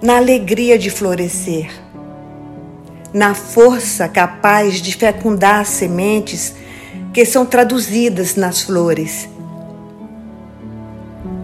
na 0.00 0.16
alegria 0.16 0.78
de 0.78 0.90
florescer, 0.90 1.70
na 3.12 3.34
força 3.34 4.08
capaz 4.08 4.80
de 4.80 4.94
fecundar 4.94 5.66
sementes 5.66 6.54
que 7.12 7.24
são 7.24 7.44
traduzidas 7.46 8.36
nas 8.36 8.62
flores. 8.62 9.28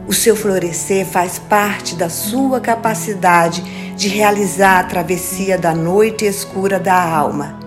O 0.07 0.13
seu 0.13 0.37
florescer 0.37 1.07
faz 1.07 1.39
parte 1.39 1.95
da 1.95 2.09
sua 2.09 2.61
capacidade 2.61 3.63
de 3.97 4.09
realizar 4.09 4.81
a 4.81 4.85
travessia 4.85 5.59
da 5.59 5.75
noite 5.75 6.25
escura 6.25 6.79
da 6.79 6.95
alma 6.95 7.59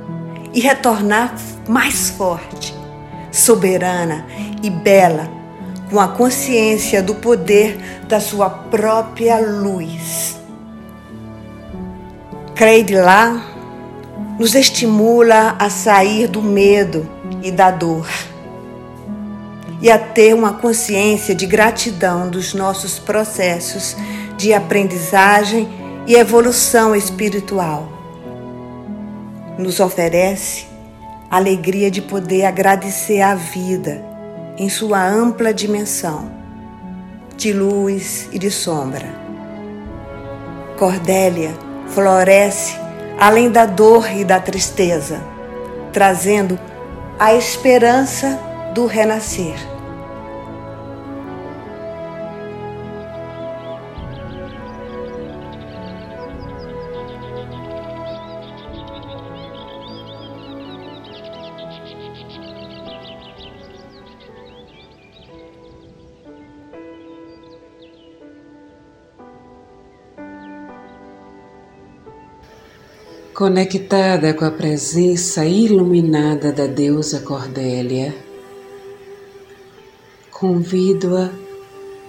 e 0.54 0.60
retornar 0.60 1.36
mais 1.68 2.10
forte, 2.12 2.74
soberana 3.32 4.26
e 4.62 4.70
bela, 4.70 5.30
com 5.90 6.00
a 6.00 6.08
consciência 6.08 7.02
do 7.02 7.16
poder 7.16 7.78
da 8.08 8.20
sua 8.20 8.50
própria 8.50 9.40
luz. 9.40 10.40
Creide 12.56 12.96
lá 12.96 13.56
nos 14.40 14.54
estimula 14.54 15.56
a 15.60 15.70
sair 15.70 16.28
do 16.28 16.42
medo 16.42 17.16
e 17.44 17.52
da 17.52 17.72
dor 17.72 18.08
e 19.82 19.92
a 19.92 19.98
ter 19.98 20.34
uma 20.34 20.54
consciência 20.54 21.36
de 21.36 21.46
gratidão 21.46 22.30
dos 22.30 22.54
nossos 22.54 22.98
processos 22.98 23.96
de 24.36 24.54
aprendizagem 24.54 25.68
e 26.08 26.16
evolução 26.16 26.96
espiritual. 26.96 27.92
Nos 29.58 29.80
oferece 29.80 30.66
a 31.30 31.38
alegria 31.38 31.92
de 31.92 32.02
poder 32.02 32.46
agradecer 32.46 33.22
a 33.22 33.36
vida 33.36 34.04
em 34.58 34.70
sua 34.70 35.06
ampla 35.06 35.54
dimensão, 35.54 36.32
de 37.36 37.54
luz 37.54 38.28
e 38.32 38.40
de 38.40 38.50
sombra. 38.50 39.08
Cordélia 40.78 41.54
floresce 41.90 42.76
além 43.20 43.50
da 43.50 43.66
dor 43.66 44.12
e 44.12 44.24
da 44.24 44.40
tristeza, 44.40 45.20
trazendo 45.92 46.60
a 47.19 47.34
esperança 47.34 48.39
do 48.75 48.86
renascer. 48.86 49.77
Conectada 73.38 74.34
com 74.34 74.45
a 74.45 74.50
presença 74.50 75.45
iluminada 75.45 76.52
da 76.52 76.65
deusa 76.65 77.19
Cordélia, 77.19 78.12
convido-a 80.32 81.30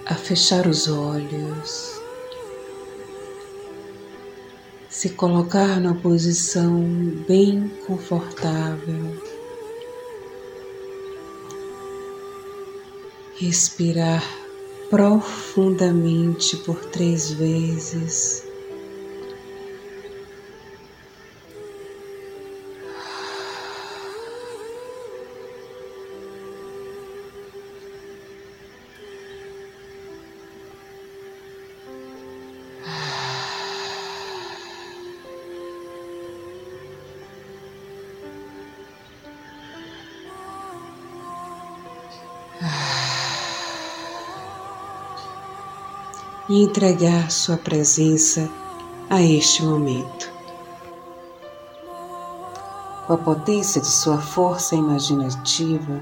a 0.07 0.15
fechar 0.15 0.65
os 0.65 0.87
olhos, 0.87 2.01
se 4.89 5.09
colocar 5.09 5.79
numa 5.79 5.93
posição 5.93 6.81
bem 7.27 7.71
confortável, 7.85 9.15
respirar 13.35 14.23
profundamente 14.89 16.57
por 16.57 16.83
três 16.85 17.29
vezes. 17.29 18.48
E 46.49 46.63
entregar 46.63 47.29
sua 47.29 47.57
presença 47.57 48.49
a 49.07 49.21
este 49.21 49.63
momento. 49.63 50.33
Com 53.05 53.13
a 53.13 53.17
potência 53.17 53.79
de 53.79 53.87
sua 53.87 54.17
força 54.17 54.75
imaginativa, 54.75 56.01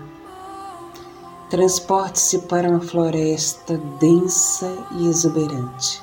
transporte-se 1.49 2.39
para 2.39 2.69
uma 2.69 2.79
floresta 2.79 3.77
densa 3.99 4.73
e 4.91 5.07
exuberante. 5.07 6.01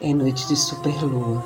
É 0.00 0.12
noite 0.12 0.48
de 0.48 0.56
superlua. 0.56 1.44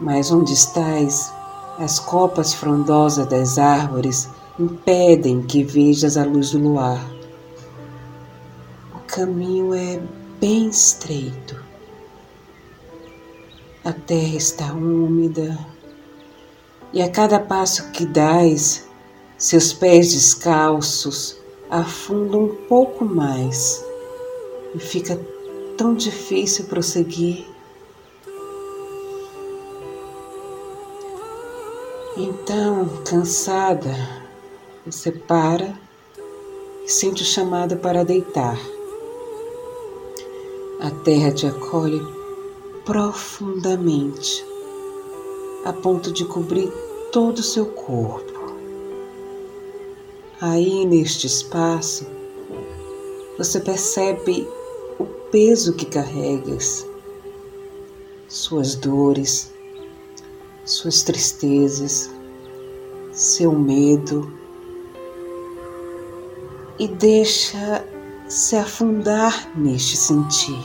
Mas 0.00 0.32
onde 0.32 0.52
estás, 0.52 1.32
as 1.78 2.00
copas 2.00 2.52
frondosas 2.52 3.26
das 3.28 3.58
árvores 3.58 4.28
impedem 4.58 5.42
que 5.42 5.62
vejas 5.62 6.16
a 6.16 6.24
luz 6.24 6.50
do 6.50 6.58
luar 6.58 7.17
caminho 9.18 9.74
é 9.74 10.00
bem 10.38 10.68
estreito. 10.68 11.60
A 13.84 13.92
terra 13.92 14.36
está 14.36 14.72
úmida 14.72 15.58
e 16.92 17.02
a 17.02 17.10
cada 17.10 17.40
passo 17.40 17.90
que 17.90 18.06
dás, 18.06 18.88
seus 19.36 19.72
pés 19.72 20.12
descalços 20.12 21.36
afundam 21.68 22.44
um 22.44 22.54
pouco 22.68 23.04
mais 23.04 23.84
e 24.72 24.78
fica 24.78 25.20
tão 25.76 25.94
difícil 25.94 26.66
prosseguir. 26.66 27.44
Então, 32.16 33.02
cansada, 33.04 33.96
você 34.86 35.10
para 35.10 35.76
e 36.84 36.88
sente 36.88 37.24
o 37.24 37.26
chamado 37.26 37.78
para 37.78 38.04
deitar. 38.04 38.77
A 40.80 40.90
terra 40.90 41.32
te 41.32 41.46
acolhe 41.46 42.00
profundamente, 42.84 44.44
a 45.64 45.72
ponto 45.72 46.12
de 46.12 46.24
cobrir 46.24 46.72
todo 47.10 47.38
o 47.38 47.42
seu 47.42 47.66
corpo. 47.66 48.54
Aí, 50.40 50.86
neste 50.86 51.26
espaço, 51.26 52.06
você 53.36 53.58
percebe 53.58 54.46
o 55.00 55.04
peso 55.04 55.72
que 55.72 55.84
carregas, 55.84 56.86
suas 58.28 58.76
dores, 58.76 59.52
suas 60.64 61.02
tristezas, 61.02 62.08
seu 63.12 63.50
medo 63.50 64.32
e 66.78 66.86
deixa 66.86 67.84
se 68.28 68.56
afundar 68.56 69.48
neste 69.56 69.96
sentir. 69.96 70.62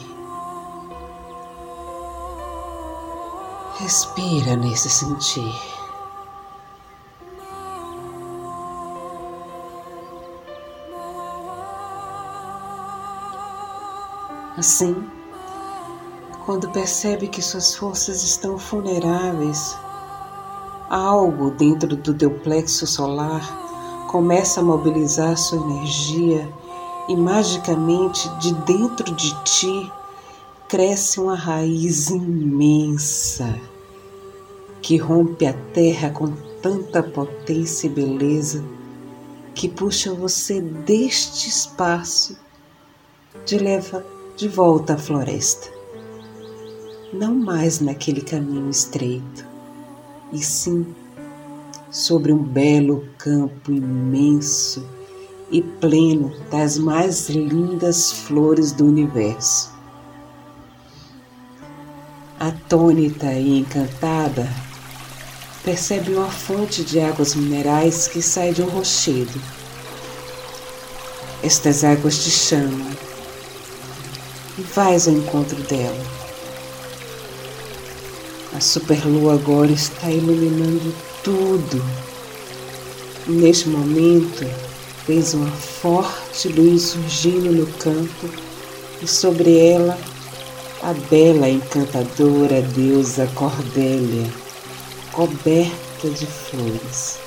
Respira 3.78 4.58
nesse 4.58 4.89
sentir. 4.89 5.56
Assim, 14.58 15.10
quando 16.45 16.69
percebe 16.69 17.30
que 17.30 17.41
suas 17.41 17.76
forças 17.76 18.23
estão 18.23 18.58
vulneráveis, 18.58 19.78
algo 20.89 21.52
dentro 21.52 21.95
do 21.95 22.13
teu 22.13 22.32
plexo 22.39 22.86
solar 22.86 23.41
começa 24.12 24.60
a 24.60 24.63
mobilizar 24.63 25.38
sua 25.38 25.60
energia 25.60 26.47
e 27.08 27.16
magicamente 27.16 28.30
de 28.39 28.54
dentro 28.54 29.13
de 29.13 29.44
ti 29.44 29.92
cresce 30.68 31.20
uma 31.20 31.36
raiz 31.36 32.10
imensa 32.10 33.60
que 34.82 34.98
rompe 34.98 35.46
a 35.46 35.54
terra 35.74 36.10
com 36.10 36.32
tanta 36.62 37.04
potência 37.04 37.88
e 37.88 37.89
beleza 37.89 38.63
que 39.54 39.70
puxa 39.70 40.13
você 40.13 40.60
deste 40.62 41.48
espaço 41.48 42.38
de 43.46 43.58
leva 43.58 44.06
de 44.36 44.48
volta 44.48 44.96
à 44.96 44.98
floresta. 44.98 45.72
Não 47.12 47.36
mais 47.36 47.80
naquele 47.80 48.22
caminho 48.22 48.70
estreito, 48.70 49.46
e 50.32 50.39
sim 50.39 50.86
sobre 51.92 52.34
um 52.34 52.44
belo 52.44 53.08
campo 53.20 53.72
imenso 53.72 54.84
e 55.51 55.62
pleno 55.62 56.34
das 56.49 56.77
mais 56.77 57.29
lindas 57.29 58.12
flores 58.12 58.71
do 58.71 58.86
universo. 58.86 59.71
Atônita 62.39 63.32
e 63.34 63.60
encantada, 63.60 64.49
percebe 65.63 66.13
uma 66.13 66.29
fonte 66.29 66.84
de 66.84 66.99
águas 66.99 67.36
minerais 67.36 68.08
que 68.08 68.21
sai 68.21 68.53
de 68.53 68.62
um 68.62 68.69
rochedo. 68.69 69.39
Estas 71.41 71.84
águas 71.84 72.23
te 72.23 72.29
chamam 72.29 72.91
e 74.58 74.62
vais 74.62 75.08
ao 75.08 75.13
encontro 75.13 75.62
dela. 75.63 76.23
A 78.56 78.60
superlua 78.60 79.34
agora 79.34 79.71
está 79.71 80.12
iluminando 80.12 80.93
tudo. 81.23 81.84
Neste 83.25 83.67
momento, 83.69 84.45
fez 85.06 85.34
uma 85.34 85.52
forte 85.52 86.48
luz 86.50 86.82
surgindo 86.84 87.52
no 87.52 87.68
campo 87.74 88.30
e 89.02 89.08
sobre 89.08 89.58
ela 89.58 89.98
a 90.82 90.94
bela 91.10 91.50
encantadora 91.50 92.62
deusa 92.62 93.28
Cordélia, 93.36 94.30
coberta 95.12 96.10
de 96.10 96.26
flores. 96.26 97.20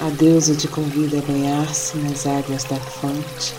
A 0.00 0.08
deusa 0.10 0.54
te 0.54 0.66
convida 0.66 1.18
a 1.18 1.22
banhar-se 1.22 1.96
nas 1.98 2.26
águas 2.26 2.64
da 2.64 2.76
fonte. 2.76 3.54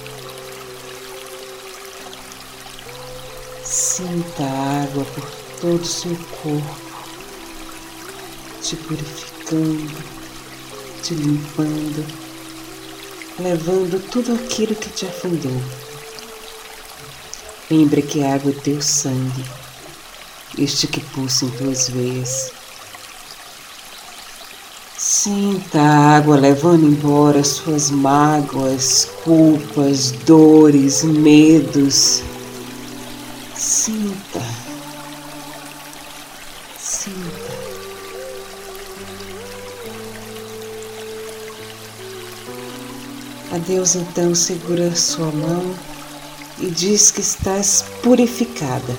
Sinta 3.63 4.43
a 4.43 4.83
água 4.83 5.05
por 5.05 5.31
todo 5.61 5.81
o 5.81 5.85
seu 5.85 6.17
corpo 6.41 6.91
te 8.61 8.75
purificando, 8.75 10.20
te 11.01 11.15
limpando, 11.15 12.05
levando 13.39 13.99
tudo 14.11 14.33
aquilo 14.33 14.75
que 14.75 14.89
te 14.89 15.05
afundou. 15.05 15.61
Lembre 17.69 18.01
que 18.01 18.23
a 18.23 18.35
água 18.35 18.51
é 18.51 18.61
teu 18.61 18.81
sangue, 18.81 19.43
este 20.57 20.87
que 20.87 20.99
pulsa 20.99 21.45
em 21.45 21.49
tuas 21.51 21.89
veias. 21.89 22.51
Sinta 24.97 25.81
a 25.81 26.17
água 26.17 26.37
levando 26.37 26.85
embora 26.85 27.43
suas 27.43 27.89
mágoas, 27.89 29.07
culpas, 29.23 30.11
dores, 30.11 31.03
medos. 31.03 32.21
Sinta. 33.55 34.50
A 43.51 43.57
Deus 43.57 43.95
então 43.95 44.33
segura 44.33 44.95
sua 44.95 45.29
mão 45.29 45.75
e 46.57 46.67
diz 46.67 47.11
que 47.11 47.19
estás 47.19 47.83
purificada, 48.01 48.95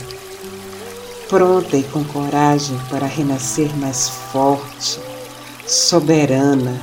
pronta 1.27 1.75
e 1.75 1.83
com 1.85 2.05
coragem 2.05 2.79
para 2.91 3.07
renascer 3.07 3.75
mais 3.79 4.11
forte, 4.11 5.01
soberana, 5.67 6.79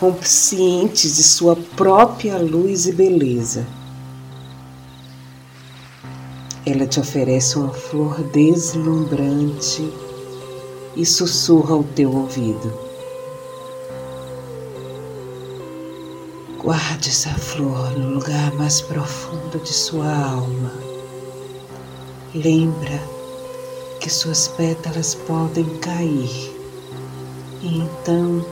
consciente 0.00 1.08
de 1.08 1.22
sua 1.22 1.54
própria 1.76 2.38
luz 2.38 2.86
e 2.86 2.92
beleza. 2.92 3.64
Ela 6.66 6.88
te 6.88 6.98
oferece 6.98 7.56
uma 7.56 7.72
flor 7.72 8.20
deslumbrante 8.32 9.88
e 10.96 11.06
sussurra 11.06 11.76
ao 11.76 11.84
teu 11.84 12.12
ouvido. 12.12 12.85
Guarde 16.66 17.10
essa 17.10 17.30
flor 17.30 17.92
no 17.92 18.14
lugar 18.14 18.52
mais 18.54 18.80
profundo 18.80 19.56
de 19.60 19.72
sua 19.72 20.12
alma. 20.12 20.72
Lembra 22.34 23.00
que 24.00 24.10
suas 24.10 24.48
pétalas 24.48 25.14
podem 25.14 25.64
cair 25.78 26.56
e 27.62 27.78
então 27.78 28.44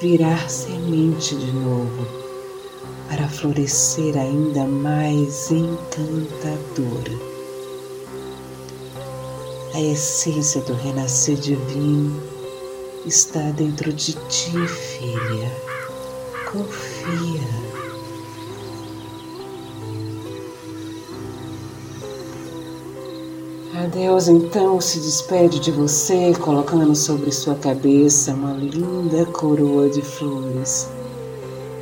virar 0.00 0.50
semente 0.50 1.36
de 1.36 1.52
novo 1.52 2.08
para 3.08 3.28
florescer 3.28 4.18
ainda 4.18 4.64
mais 4.64 5.52
encantadora. 5.52 7.16
A 9.74 9.80
essência 9.80 10.60
do 10.62 10.74
renascer 10.74 11.36
divino 11.36 12.20
está 13.06 13.52
dentro 13.52 13.92
de 13.92 14.14
ti, 14.28 14.66
filha 14.66 15.68
confia. 16.52 16.87
A 23.74 23.86
Deus 23.86 24.28
então 24.28 24.80
se 24.80 24.98
despede 24.98 25.60
de 25.60 25.70
você, 25.70 26.32
colocando 26.40 26.94
sobre 26.96 27.30
sua 27.30 27.54
cabeça 27.54 28.32
uma 28.32 28.52
linda 28.52 29.24
coroa 29.26 29.88
de 29.88 30.02
flores. 30.02 30.88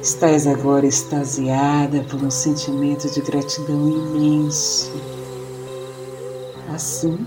Estás 0.02 0.46
agora 0.46 0.86
extasiada 0.86 2.04
por 2.04 2.22
um 2.22 2.30
sentimento 2.30 3.10
de 3.10 3.20
gratidão 3.22 3.88
imenso. 3.88 4.92
Assim, 6.72 7.26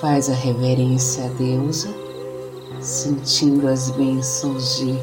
faz 0.00 0.28
a 0.28 0.34
reverência 0.34 1.24
à 1.26 1.28
deusa, 1.28 1.88
sentindo 2.80 3.68
as 3.68 3.90
bênçãos 3.90 4.78
de 4.78 4.98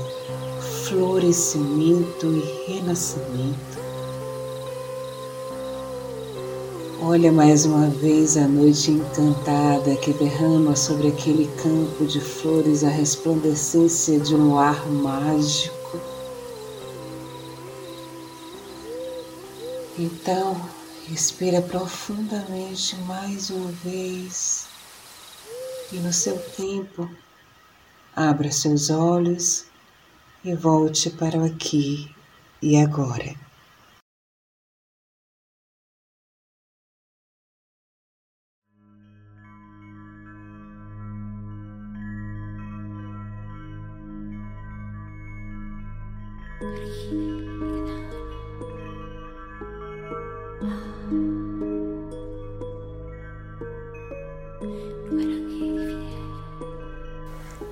florescimento 0.87 2.27
e 2.27 2.71
renascimento. 2.71 3.77
Olha 7.01 7.29
mais 7.29 7.65
uma 7.65 7.89
vez 7.89 8.37
a 8.37 8.47
noite 8.47 8.91
encantada 8.91 9.95
que 9.97 10.13
derrama 10.13 10.77
sobre 10.77 11.09
aquele 11.09 11.47
campo 11.61 12.05
de 12.05 12.21
flores 12.21 12.85
a 12.85 12.89
resplandecência 12.89 14.17
de 14.19 14.33
um 14.33 14.57
ar 14.57 14.87
mágico. 14.87 15.99
Então, 19.99 20.55
respira 21.09 21.61
profundamente 21.61 22.95
mais 23.07 23.49
uma 23.49 23.71
vez 23.83 24.67
e 25.91 25.97
no 25.97 26.13
seu 26.13 26.37
tempo, 26.55 27.09
abra 28.15 28.49
seus 28.51 28.89
olhos 28.89 29.65
e 30.43 30.55
volte 30.55 31.09
para 31.09 31.37
o 31.37 31.45
aqui 31.45 32.09
e 32.61 32.77
agora. 32.77 33.35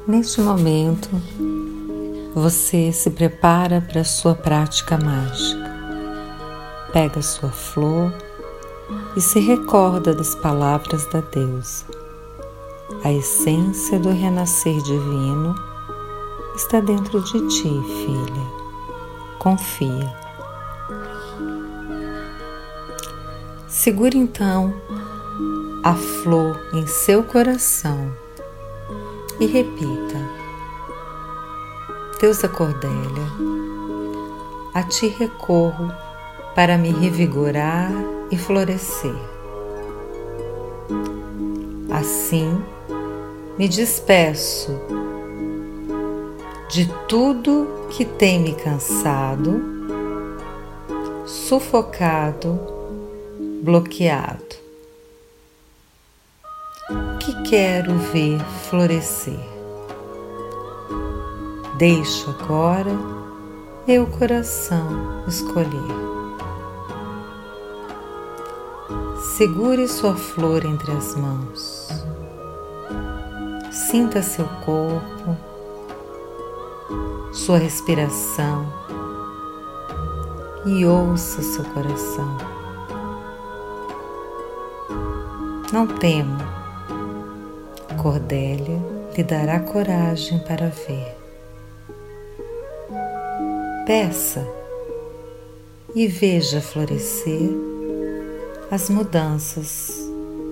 Neste 0.08 0.40
momento, 0.40 1.10
você 2.36 2.92
se 2.92 3.10
prepara 3.12 3.80
para 3.80 4.02
a 4.02 4.04
sua 4.04 4.36
prática 4.36 4.98
mágica. 4.98 5.74
Pega 6.92 7.22
sua 7.22 7.50
flor 7.50 8.14
e 9.16 9.22
se 9.22 9.40
recorda 9.40 10.14
das 10.14 10.36
palavras 10.36 11.06
da 11.12 11.22
deusa. 11.22 11.86
A 13.06 13.12
essência 13.14 13.98
do 13.98 14.10
renascer 14.10 14.76
divino 14.82 15.56
está 16.58 16.82
dentro 16.82 17.22
de 17.24 17.48
ti, 17.48 17.70
filha. 18.04 18.66
Confia. 19.40 20.14
Segure 23.70 24.18
então 24.18 24.74
a 25.84 25.94
flor 25.94 26.60
em 26.74 26.86
seu 26.86 27.24
coração 27.24 28.12
e 29.40 29.46
repita: 29.46 30.45
Deusa 32.20 32.48
Cordélia, 32.48 33.28
a 34.74 34.84
ti 34.84 35.08
recorro 35.08 35.94
para 36.56 36.78
me 36.78 36.92
revigorar 36.92 37.92
e 38.32 38.38
florescer. 38.38 39.16
Assim, 41.92 42.62
me 43.58 43.68
despeço 43.68 44.72
de 46.70 46.92
tudo 47.08 47.88
que 47.90 48.06
tem 48.06 48.40
me 48.40 48.54
cansado, 48.54 49.62
sufocado, 51.26 52.60
bloqueado 53.62 54.66
que 57.20 57.50
quero 57.50 57.98
ver 57.98 58.40
florescer. 58.70 59.55
Deixo 61.78 62.30
agora 62.30 62.92
meu 63.86 64.08
coração 64.08 65.24
escolher. 65.28 65.68
Segure 69.36 69.86
sua 69.88 70.16
flor 70.16 70.64
entre 70.66 70.92
as 70.92 71.16
mãos. 71.16 71.90
Sinta 73.72 74.22
seu 74.22 74.46
corpo, 74.66 75.36
sua 77.34 77.58
respiração 77.58 78.66
e 80.66 80.86
ouça 80.86 81.42
seu 81.42 81.66
coração. 81.66 82.38
Não 85.74 85.86
tema 85.88 86.66
Cordélia 88.02 88.80
lhe 89.18 89.24
dará 89.24 89.60
coragem 89.60 90.40
para 90.40 90.68
ver. 90.68 91.15
Peça 93.86 94.44
e 95.94 96.08
veja 96.08 96.60
florescer 96.60 97.50
as 98.72 98.90
mudanças 98.90 99.94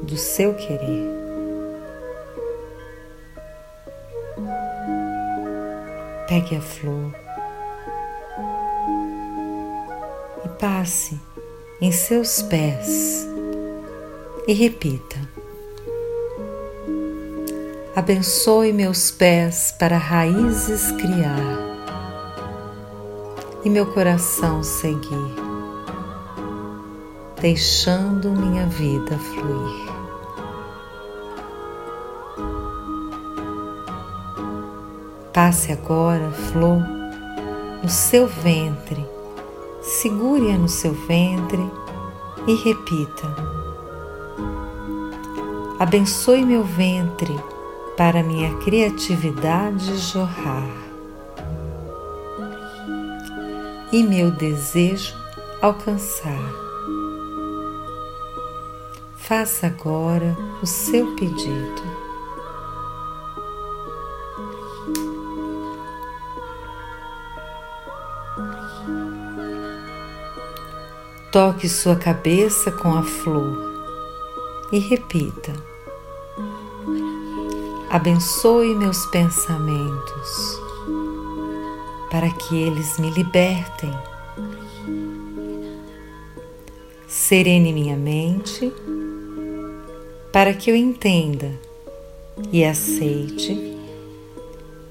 do 0.04 0.16
seu 0.16 0.54
querer. 0.54 1.10
Pegue 6.28 6.58
a 6.58 6.62
flor 6.62 7.12
e 10.46 10.50
passe 10.60 11.20
em 11.82 11.92
seus 11.92 12.44
pés 12.44 13.28
e 14.48 14.54
repita 14.54 15.18
Abençoe 17.96 18.74
meus 18.74 19.12
pés 19.12 19.72
para 19.78 19.98
raízes 19.98 20.92
criar 20.94 21.63
e 23.64 23.70
meu 23.70 23.86
coração 23.86 24.62
seguir, 24.62 25.34
deixando 27.40 28.32
minha 28.32 28.66
vida 28.66 29.18
fluir. 29.18 29.94
Passe 35.32 35.72
agora, 35.72 36.30
flor, 36.32 36.84
no 37.82 37.90
seu 37.90 38.28
ventre, 38.28 39.04
segure-a 39.82 40.58
no 40.58 40.68
seu 40.68 40.94
ventre 40.94 41.72
e 42.46 42.56
repita: 42.56 43.34
Abençoe 45.80 46.46
meu 46.46 46.64
ventre 46.64 47.34
para 47.98 48.22
minha 48.22 48.54
criatividade 48.58 49.98
jorrar 49.98 50.83
e 53.94 54.04
meu 54.04 54.30
desejo 54.30 55.16
alcançar. 55.62 56.52
Faça 59.16 59.68
agora 59.68 60.36
o 60.62 60.66
seu 60.66 61.16
pedido. 61.16 61.82
Toque 71.32 71.70
sua 71.70 71.96
cabeça 71.96 72.70
com 72.70 72.94
a 72.94 73.04
flor 73.04 73.58
e 74.72 74.80
repita 74.80 75.54
abençoe 77.94 78.74
meus 78.74 79.06
pensamentos, 79.06 80.63
para 82.14 82.30
que 82.30 82.56
eles 82.56 83.00
me 83.00 83.10
libertem. 83.10 83.92
Serene 87.08 87.74
minha 87.74 87.96
mente, 87.98 88.72
para 90.32 90.54
que 90.54 90.70
eu 90.70 90.76
entenda 90.76 91.52
e 92.52 92.64
aceite 92.64 93.76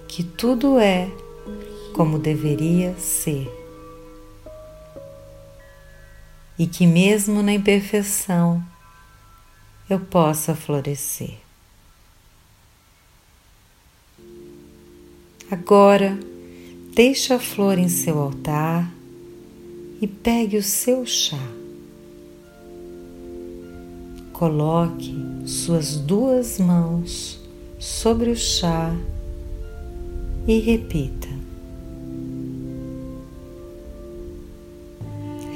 que 0.09 0.25
tudo 0.25 0.81
é 0.81 1.09
como 1.93 2.19
deveria 2.19 2.93
ser. 2.99 3.49
E 6.59 6.67
que, 6.67 6.89
mesmo 6.89 7.41
na 7.41 7.53
imperfeição, 7.53 8.61
eu 9.89 10.01
possa 10.01 10.57
florescer. 10.57 11.39
Agora, 15.49 16.19
deixe 16.95 17.33
a 17.33 17.39
flor 17.39 17.79
em 17.79 17.89
seu 17.89 18.19
altar 18.19 18.93
e 20.01 20.07
pegue 20.07 20.57
o 20.57 20.63
seu 20.63 21.07
chá. 21.07 21.39
Coloque 24.33 25.15
suas 25.47 25.97
duas 25.97 26.59
mãos 26.59 27.41
sobre 27.79 28.31
o 28.31 28.37
chá 28.37 28.95
e 30.47 30.59
repita: 30.59 31.29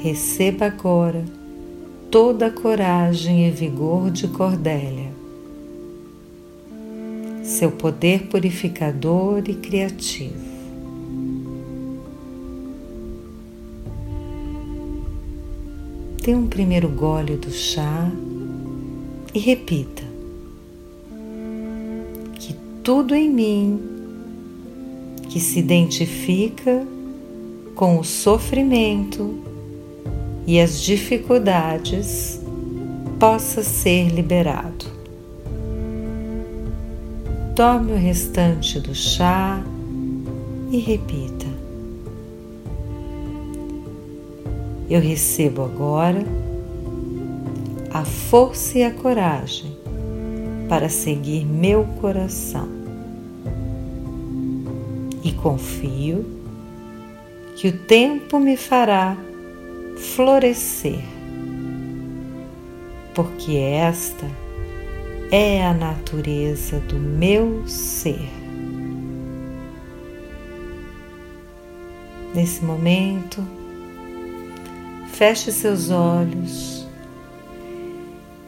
Receba 0.01 0.65
agora 0.65 1.23
toda 2.09 2.47
a 2.47 2.51
coragem 2.51 3.47
e 3.47 3.51
vigor 3.51 4.09
de 4.09 4.27
Cordélia 4.27 5.17
seu 7.47 7.71
poder 7.71 8.27
purificador 8.27 9.41
e 9.47 9.55
criativo. 9.55 10.46
Dê 16.27 16.35
um 16.35 16.45
primeiro 16.45 16.89
gole 16.89 17.37
do 17.37 17.49
chá 17.49 18.11
e 19.33 19.39
repita: 19.39 20.03
que 22.33 22.53
tudo 22.83 23.15
em 23.15 23.29
mim 23.29 23.79
que 25.29 25.39
se 25.39 25.57
identifica 25.57 26.85
com 27.75 27.97
o 27.97 28.03
sofrimento 28.03 29.35
e 30.45 30.59
as 30.59 30.81
dificuldades 30.81 32.41
possa 33.17 33.63
ser 33.63 34.09
liberado. 34.09 34.85
Tome 37.55 37.93
o 37.93 37.97
restante 37.97 38.81
do 38.81 38.93
chá 38.93 39.63
e 40.69 40.77
repita: 40.77 41.36
Eu 44.89 45.01
recebo 45.01 45.63
agora 45.63 46.23
a 47.91 48.05
força 48.05 48.77
e 48.77 48.83
a 48.83 48.91
coragem 48.91 49.75
para 50.69 50.87
seguir 50.87 51.45
meu 51.45 51.83
coração 51.99 52.69
e 55.23 55.31
confio 55.33 56.25
que 57.57 57.67
o 57.67 57.77
tempo 57.77 58.39
me 58.39 58.55
fará 58.55 59.17
florescer, 59.97 61.03
porque 63.13 63.57
esta 63.57 64.25
é 65.31 65.65
a 65.65 65.73
natureza 65.73 66.79
do 66.81 66.95
meu 66.95 67.67
ser. 67.67 68.29
Nesse 72.33 72.63
momento, 72.63 73.56
feche 75.17 75.51
seus 75.51 75.89
olhos 75.89 76.87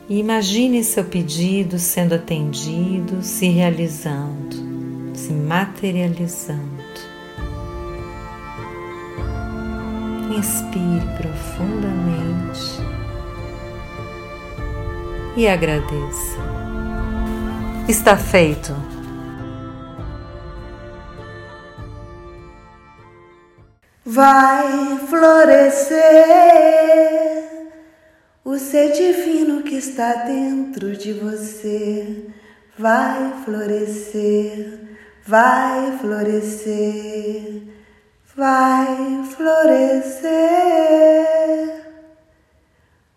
e 0.07 0.19
imagine 0.19 0.83
seu 0.83 1.03
pedido 1.03 1.79
sendo 1.79 2.13
atendido, 2.13 3.23
se 3.23 3.49
realizando, 3.49 4.55
se 5.15 5.33
materializando. 5.33 6.59
Inspire 10.37 11.05
profundamente 11.17 12.61
e 15.35 15.47
agradeça. 15.47 16.37
Está 17.87 18.15
feito. 18.15 18.98
Vai 24.19 24.99
florescer 25.07 25.95
o 28.43 28.57
ser 28.57 28.91
divino 28.91 29.63
que 29.63 29.75
está 29.75 30.25
dentro 30.25 30.91
de 30.91 31.13
você. 31.13 32.25
Vai 32.77 33.31
florescer, 33.45 34.77
vai 35.25 35.97
florescer, 35.99 37.61
vai 38.35 39.23
florescer. 39.23 40.27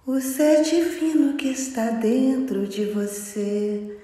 O 0.06 0.20
ser 0.20 0.62
divino 0.62 1.34
que 1.34 1.48
está 1.48 1.90
dentro 1.90 2.64
de 2.68 2.84
você 2.84 3.98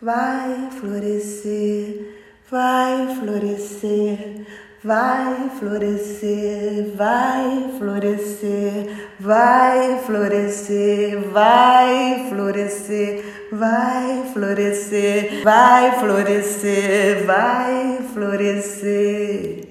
vai 0.00 0.70
florescer, 0.70 2.24
vai 2.50 3.14
florescer 3.16 4.46
vai 4.88 5.50
florescer, 5.58 6.96
vai 6.96 7.74
florescer, 7.76 8.86
vai 9.20 9.98
florescer, 10.06 11.20
vai 11.28 12.26
florescer, 12.30 13.22
vai 13.52 14.32
florescer, 14.32 15.42
vai 15.44 15.92
florescer, 16.00 17.26
vai 17.26 17.98
florescer, 18.14 19.68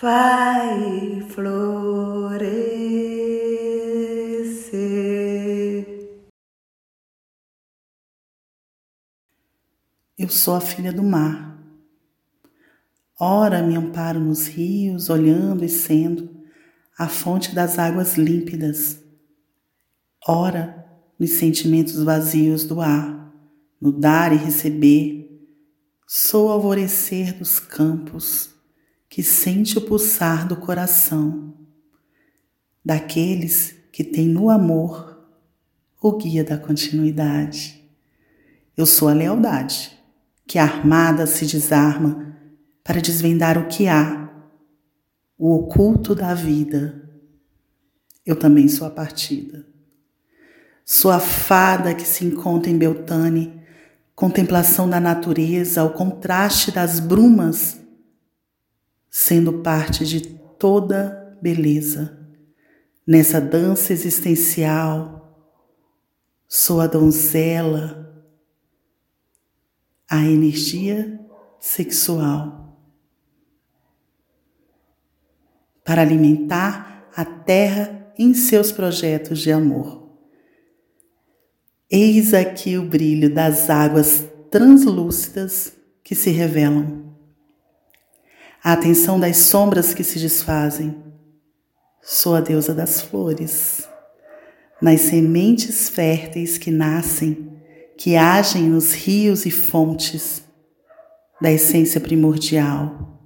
vai 0.00 1.24
florescer. 1.30 2.82
Eu 10.18 10.28
sou 10.28 10.56
a 10.56 10.60
filha 10.60 10.92
do 10.92 11.04
mar 11.04 11.51
Ora 13.24 13.62
me 13.62 13.76
amparo 13.76 14.18
nos 14.18 14.48
rios, 14.48 15.08
olhando 15.08 15.64
e 15.64 15.68
sendo 15.68 16.28
a 16.98 17.06
fonte 17.06 17.54
das 17.54 17.78
águas 17.78 18.16
límpidas. 18.16 19.00
Ora 20.26 20.84
nos 21.16 21.30
sentimentos 21.30 22.02
vazios 22.02 22.64
do 22.64 22.80
ar, 22.80 23.32
no 23.80 23.92
dar 23.92 24.32
e 24.32 24.36
receber. 24.36 25.40
Sou 26.04 26.48
o 26.48 26.50
alvorecer 26.50 27.32
dos 27.38 27.60
campos, 27.60 28.50
que 29.08 29.22
sente 29.22 29.78
o 29.78 29.82
pulsar 29.82 30.44
do 30.48 30.56
coração, 30.56 31.54
daqueles 32.84 33.72
que 33.92 34.02
têm 34.02 34.26
no 34.26 34.50
amor 34.50 35.24
o 36.02 36.16
guia 36.16 36.42
da 36.42 36.58
continuidade. 36.58 37.88
Eu 38.76 38.84
sou 38.84 39.06
a 39.06 39.12
lealdade, 39.12 39.96
que 40.44 40.58
armada 40.58 41.24
se 41.24 41.46
desarma 41.46 42.32
para 42.84 43.00
desvendar 43.00 43.58
o 43.58 43.68
que 43.68 43.86
há, 43.86 44.30
o 45.38 45.54
oculto 45.54 46.14
da 46.14 46.34
vida. 46.34 47.08
Eu 48.24 48.36
também 48.36 48.68
sou 48.68 48.86
a 48.86 48.90
partida. 48.90 49.66
Sou 50.84 51.10
a 51.10 51.20
fada 51.20 51.94
que 51.94 52.06
se 52.06 52.24
encontra 52.24 52.70
em 52.70 52.76
Beltane, 52.76 53.60
contemplação 54.14 54.88
da 54.88 55.00
natureza, 55.00 55.80
ao 55.80 55.90
contraste 55.90 56.70
das 56.70 57.00
brumas, 57.00 57.80
sendo 59.10 59.54
parte 59.60 60.04
de 60.04 60.20
toda 60.20 61.36
beleza. 61.40 62.18
Nessa 63.06 63.40
dança 63.40 63.92
existencial, 63.92 65.22
sou 66.48 66.80
a 66.80 66.86
donzela, 66.86 68.24
a 70.08 70.24
energia 70.24 71.20
sexual. 71.58 72.61
Para 75.84 76.02
alimentar 76.02 77.08
a 77.14 77.24
terra 77.24 78.12
em 78.18 78.34
seus 78.34 78.70
projetos 78.70 79.40
de 79.40 79.50
amor. 79.50 80.02
Eis 81.90 82.32
aqui 82.32 82.78
o 82.78 82.88
brilho 82.88 83.32
das 83.32 83.68
águas 83.68 84.24
translúcidas 84.50 85.72
que 86.02 86.14
se 86.14 86.30
revelam, 86.30 87.14
a 88.62 88.72
atenção 88.72 89.18
das 89.18 89.36
sombras 89.38 89.92
que 89.92 90.04
se 90.04 90.18
desfazem. 90.18 91.02
Sou 92.00 92.34
a 92.34 92.40
deusa 92.40 92.74
das 92.74 93.00
flores, 93.00 93.88
nas 94.80 95.00
sementes 95.02 95.88
férteis 95.88 96.58
que 96.58 96.70
nascem, 96.70 97.52
que 97.96 98.16
agem 98.16 98.64
nos 98.64 98.92
rios 98.92 99.46
e 99.46 99.50
fontes 99.50 100.42
da 101.40 101.52
essência 101.52 102.00
primordial, 102.00 103.20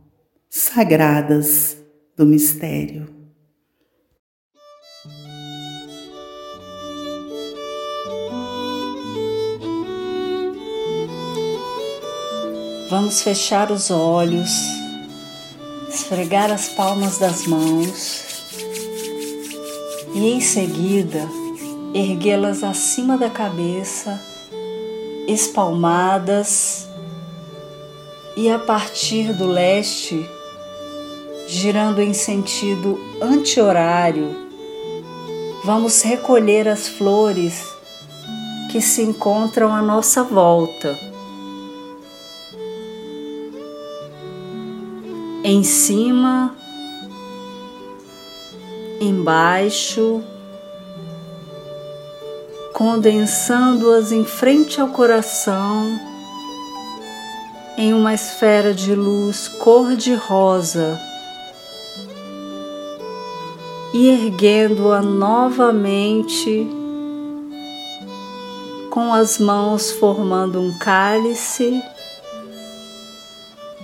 sagradas 0.49 1.77
do 2.17 2.25
mistério. 2.25 3.07
Vamos 12.89 13.21
fechar 13.21 13.71
os 13.71 13.91
olhos, 13.91 14.49
esfregar 15.89 16.51
as 16.51 16.69
palmas 16.71 17.19
das 17.19 17.47
mãos 17.47 18.25
e 20.15 20.29
em 20.29 20.41
seguida 20.41 21.29
erguê-las 21.93 22.63
acima 22.63 23.19
da 23.19 23.29
cabeça, 23.29 24.21
espalmadas, 25.27 26.87
e 28.37 28.51
a 28.51 28.59
partir 28.59 29.33
do 29.33 29.47
leste 29.47 30.29
girando 31.47 32.01
em 32.01 32.13
sentido 32.13 32.99
anti-horário, 33.23 34.35
vamos 35.65 36.03
recolher 36.03 36.67
as 36.67 36.89
flores 36.89 37.65
que 38.71 38.81
se 38.81 39.03
encontram 39.03 39.73
à 39.73 39.81
nossa 39.81 40.25
volta. 40.25 40.99
Em 45.45 45.63
cima, 45.63 46.57
embaixo, 49.01 50.21
condensando-as 52.73 54.11
em 54.11 54.25
frente 54.25 54.81
ao 54.81 54.89
coração 54.89 56.01
em 57.79 57.95
uma 57.95 58.13
esfera 58.13 58.75
de 58.75 58.95
luz 58.95 59.47
cor-de-rosa 59.47 61.01
e 63.99 64.11
erguendo-a 64.11 65.01
novamente 65.01 66.69
com 68.91 69.15
as 69.15 69.39
mãos 69.39 69.91
formando 69.91 70.61
um 70.61 70.77
cálice 70.79 71.83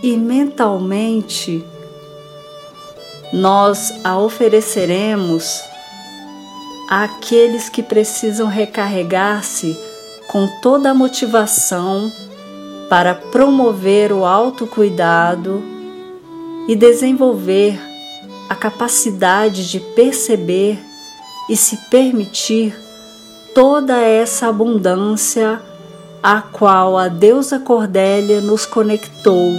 e 0.03 0.15
mentalmente 0.19 1.65
nós 3.33 3.91
a 4.05 4.19
ofereceremos 4.19 5.63
àqueles 6.91 7.71
que 7.71 7.83
precisam 7.83 8.49
recarregar-se 8.49 9.75
com 10.29 10.47
toda 10.61 10.91
a 10.91 10.95
motivação 10.95 12.13
para 12.91 13.15
promover 13.15 14.13
o 14.13 14.27
autocuidado 14.27 15.63
e 16.69 16.77
desenvolver 16.77 17.92
a 18.53 18.55
capacidade 18.55 19.71
de 19.71 19.81
perceber 19.81 20.79
e 21.49 21.57
se 21.57 21.75
permitir 21.89 22.79
toda 23.55 23.99
essa 23.99 24.49
abundância 24.49 25.59
a 26.23 26.43
qual 26.43 26.99
a 26.99 27.09
deusa 27.09 27.59
Cordélia 27.59 28.43
nos 28.43 28.67
conectou. 28.67 29.55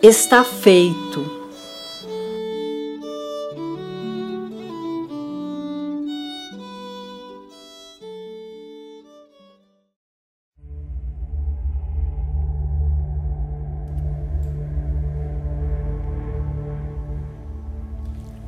Está 0.00 0.44
feito. 0.44 1.41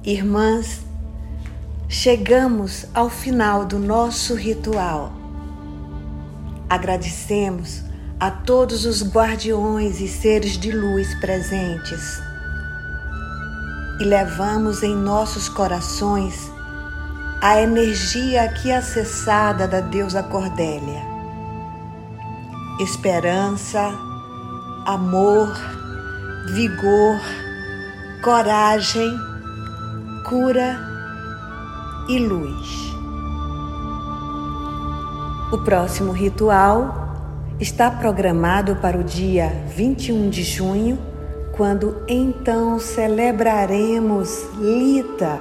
Irmãs, 0.07 0.83
chegamos 1.89 2.85
ao 2.93 3.09
final 3.09 3.65
do 3.65 3.79
nosso 3.79 4.35
ritual. 4.35 5.11
Agradecemos 6.69 7.83
a 8.21 8.31
todos 8.31 8.85
os 8.85 9.03
guardiões 9.03 10.03
e 10.03 10.09
seres 10.09 10.59
de 10.59 10.71
luz 10.73 11.19
presentes 11.21 12.21
e 13.99 14.05
levamos 14.05 14.83
em 14.83 14.95
nossos 14.95 15.49
corações 15.49 16.53
a 17.41 17.63
energia 17.63 18.43
aqui 18.43 18.71
acessada 18.71 19.67
da 19.67 19.81
deusa 19.81 20.23
Cordélia. 20.23 21.01
Esperança, 22.79 23.91
amor, 24.85 25.49
vigor, 26.53 27.19
coragem 28.23 29.34
cura 30.25 30.79
e 32.09 32.18
luz. 32.18 32.95
O 35.53 35.59
próximo 35.59 36.12
ritual 36.12 37.55
está 37.61 37.91
programado 37.91 38.77
para 38.77 38.99
o 38.99 39.05
dia 39.05 39.53
21 39.77 40.31
de 40.31 40.43
junho, 40.43 40.99
quando 41.53 42.03
então 42.09 42.79
celebraremos 42.81 44.49
Lita 44.59 45.39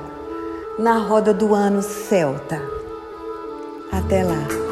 na 0.77 0.97
roda 0.97 1.33
do 1.33 1.55
ano 1.55 1.81
celta. 1.81 2.61
Até 3.91 4.23
lá! 4.23 4.62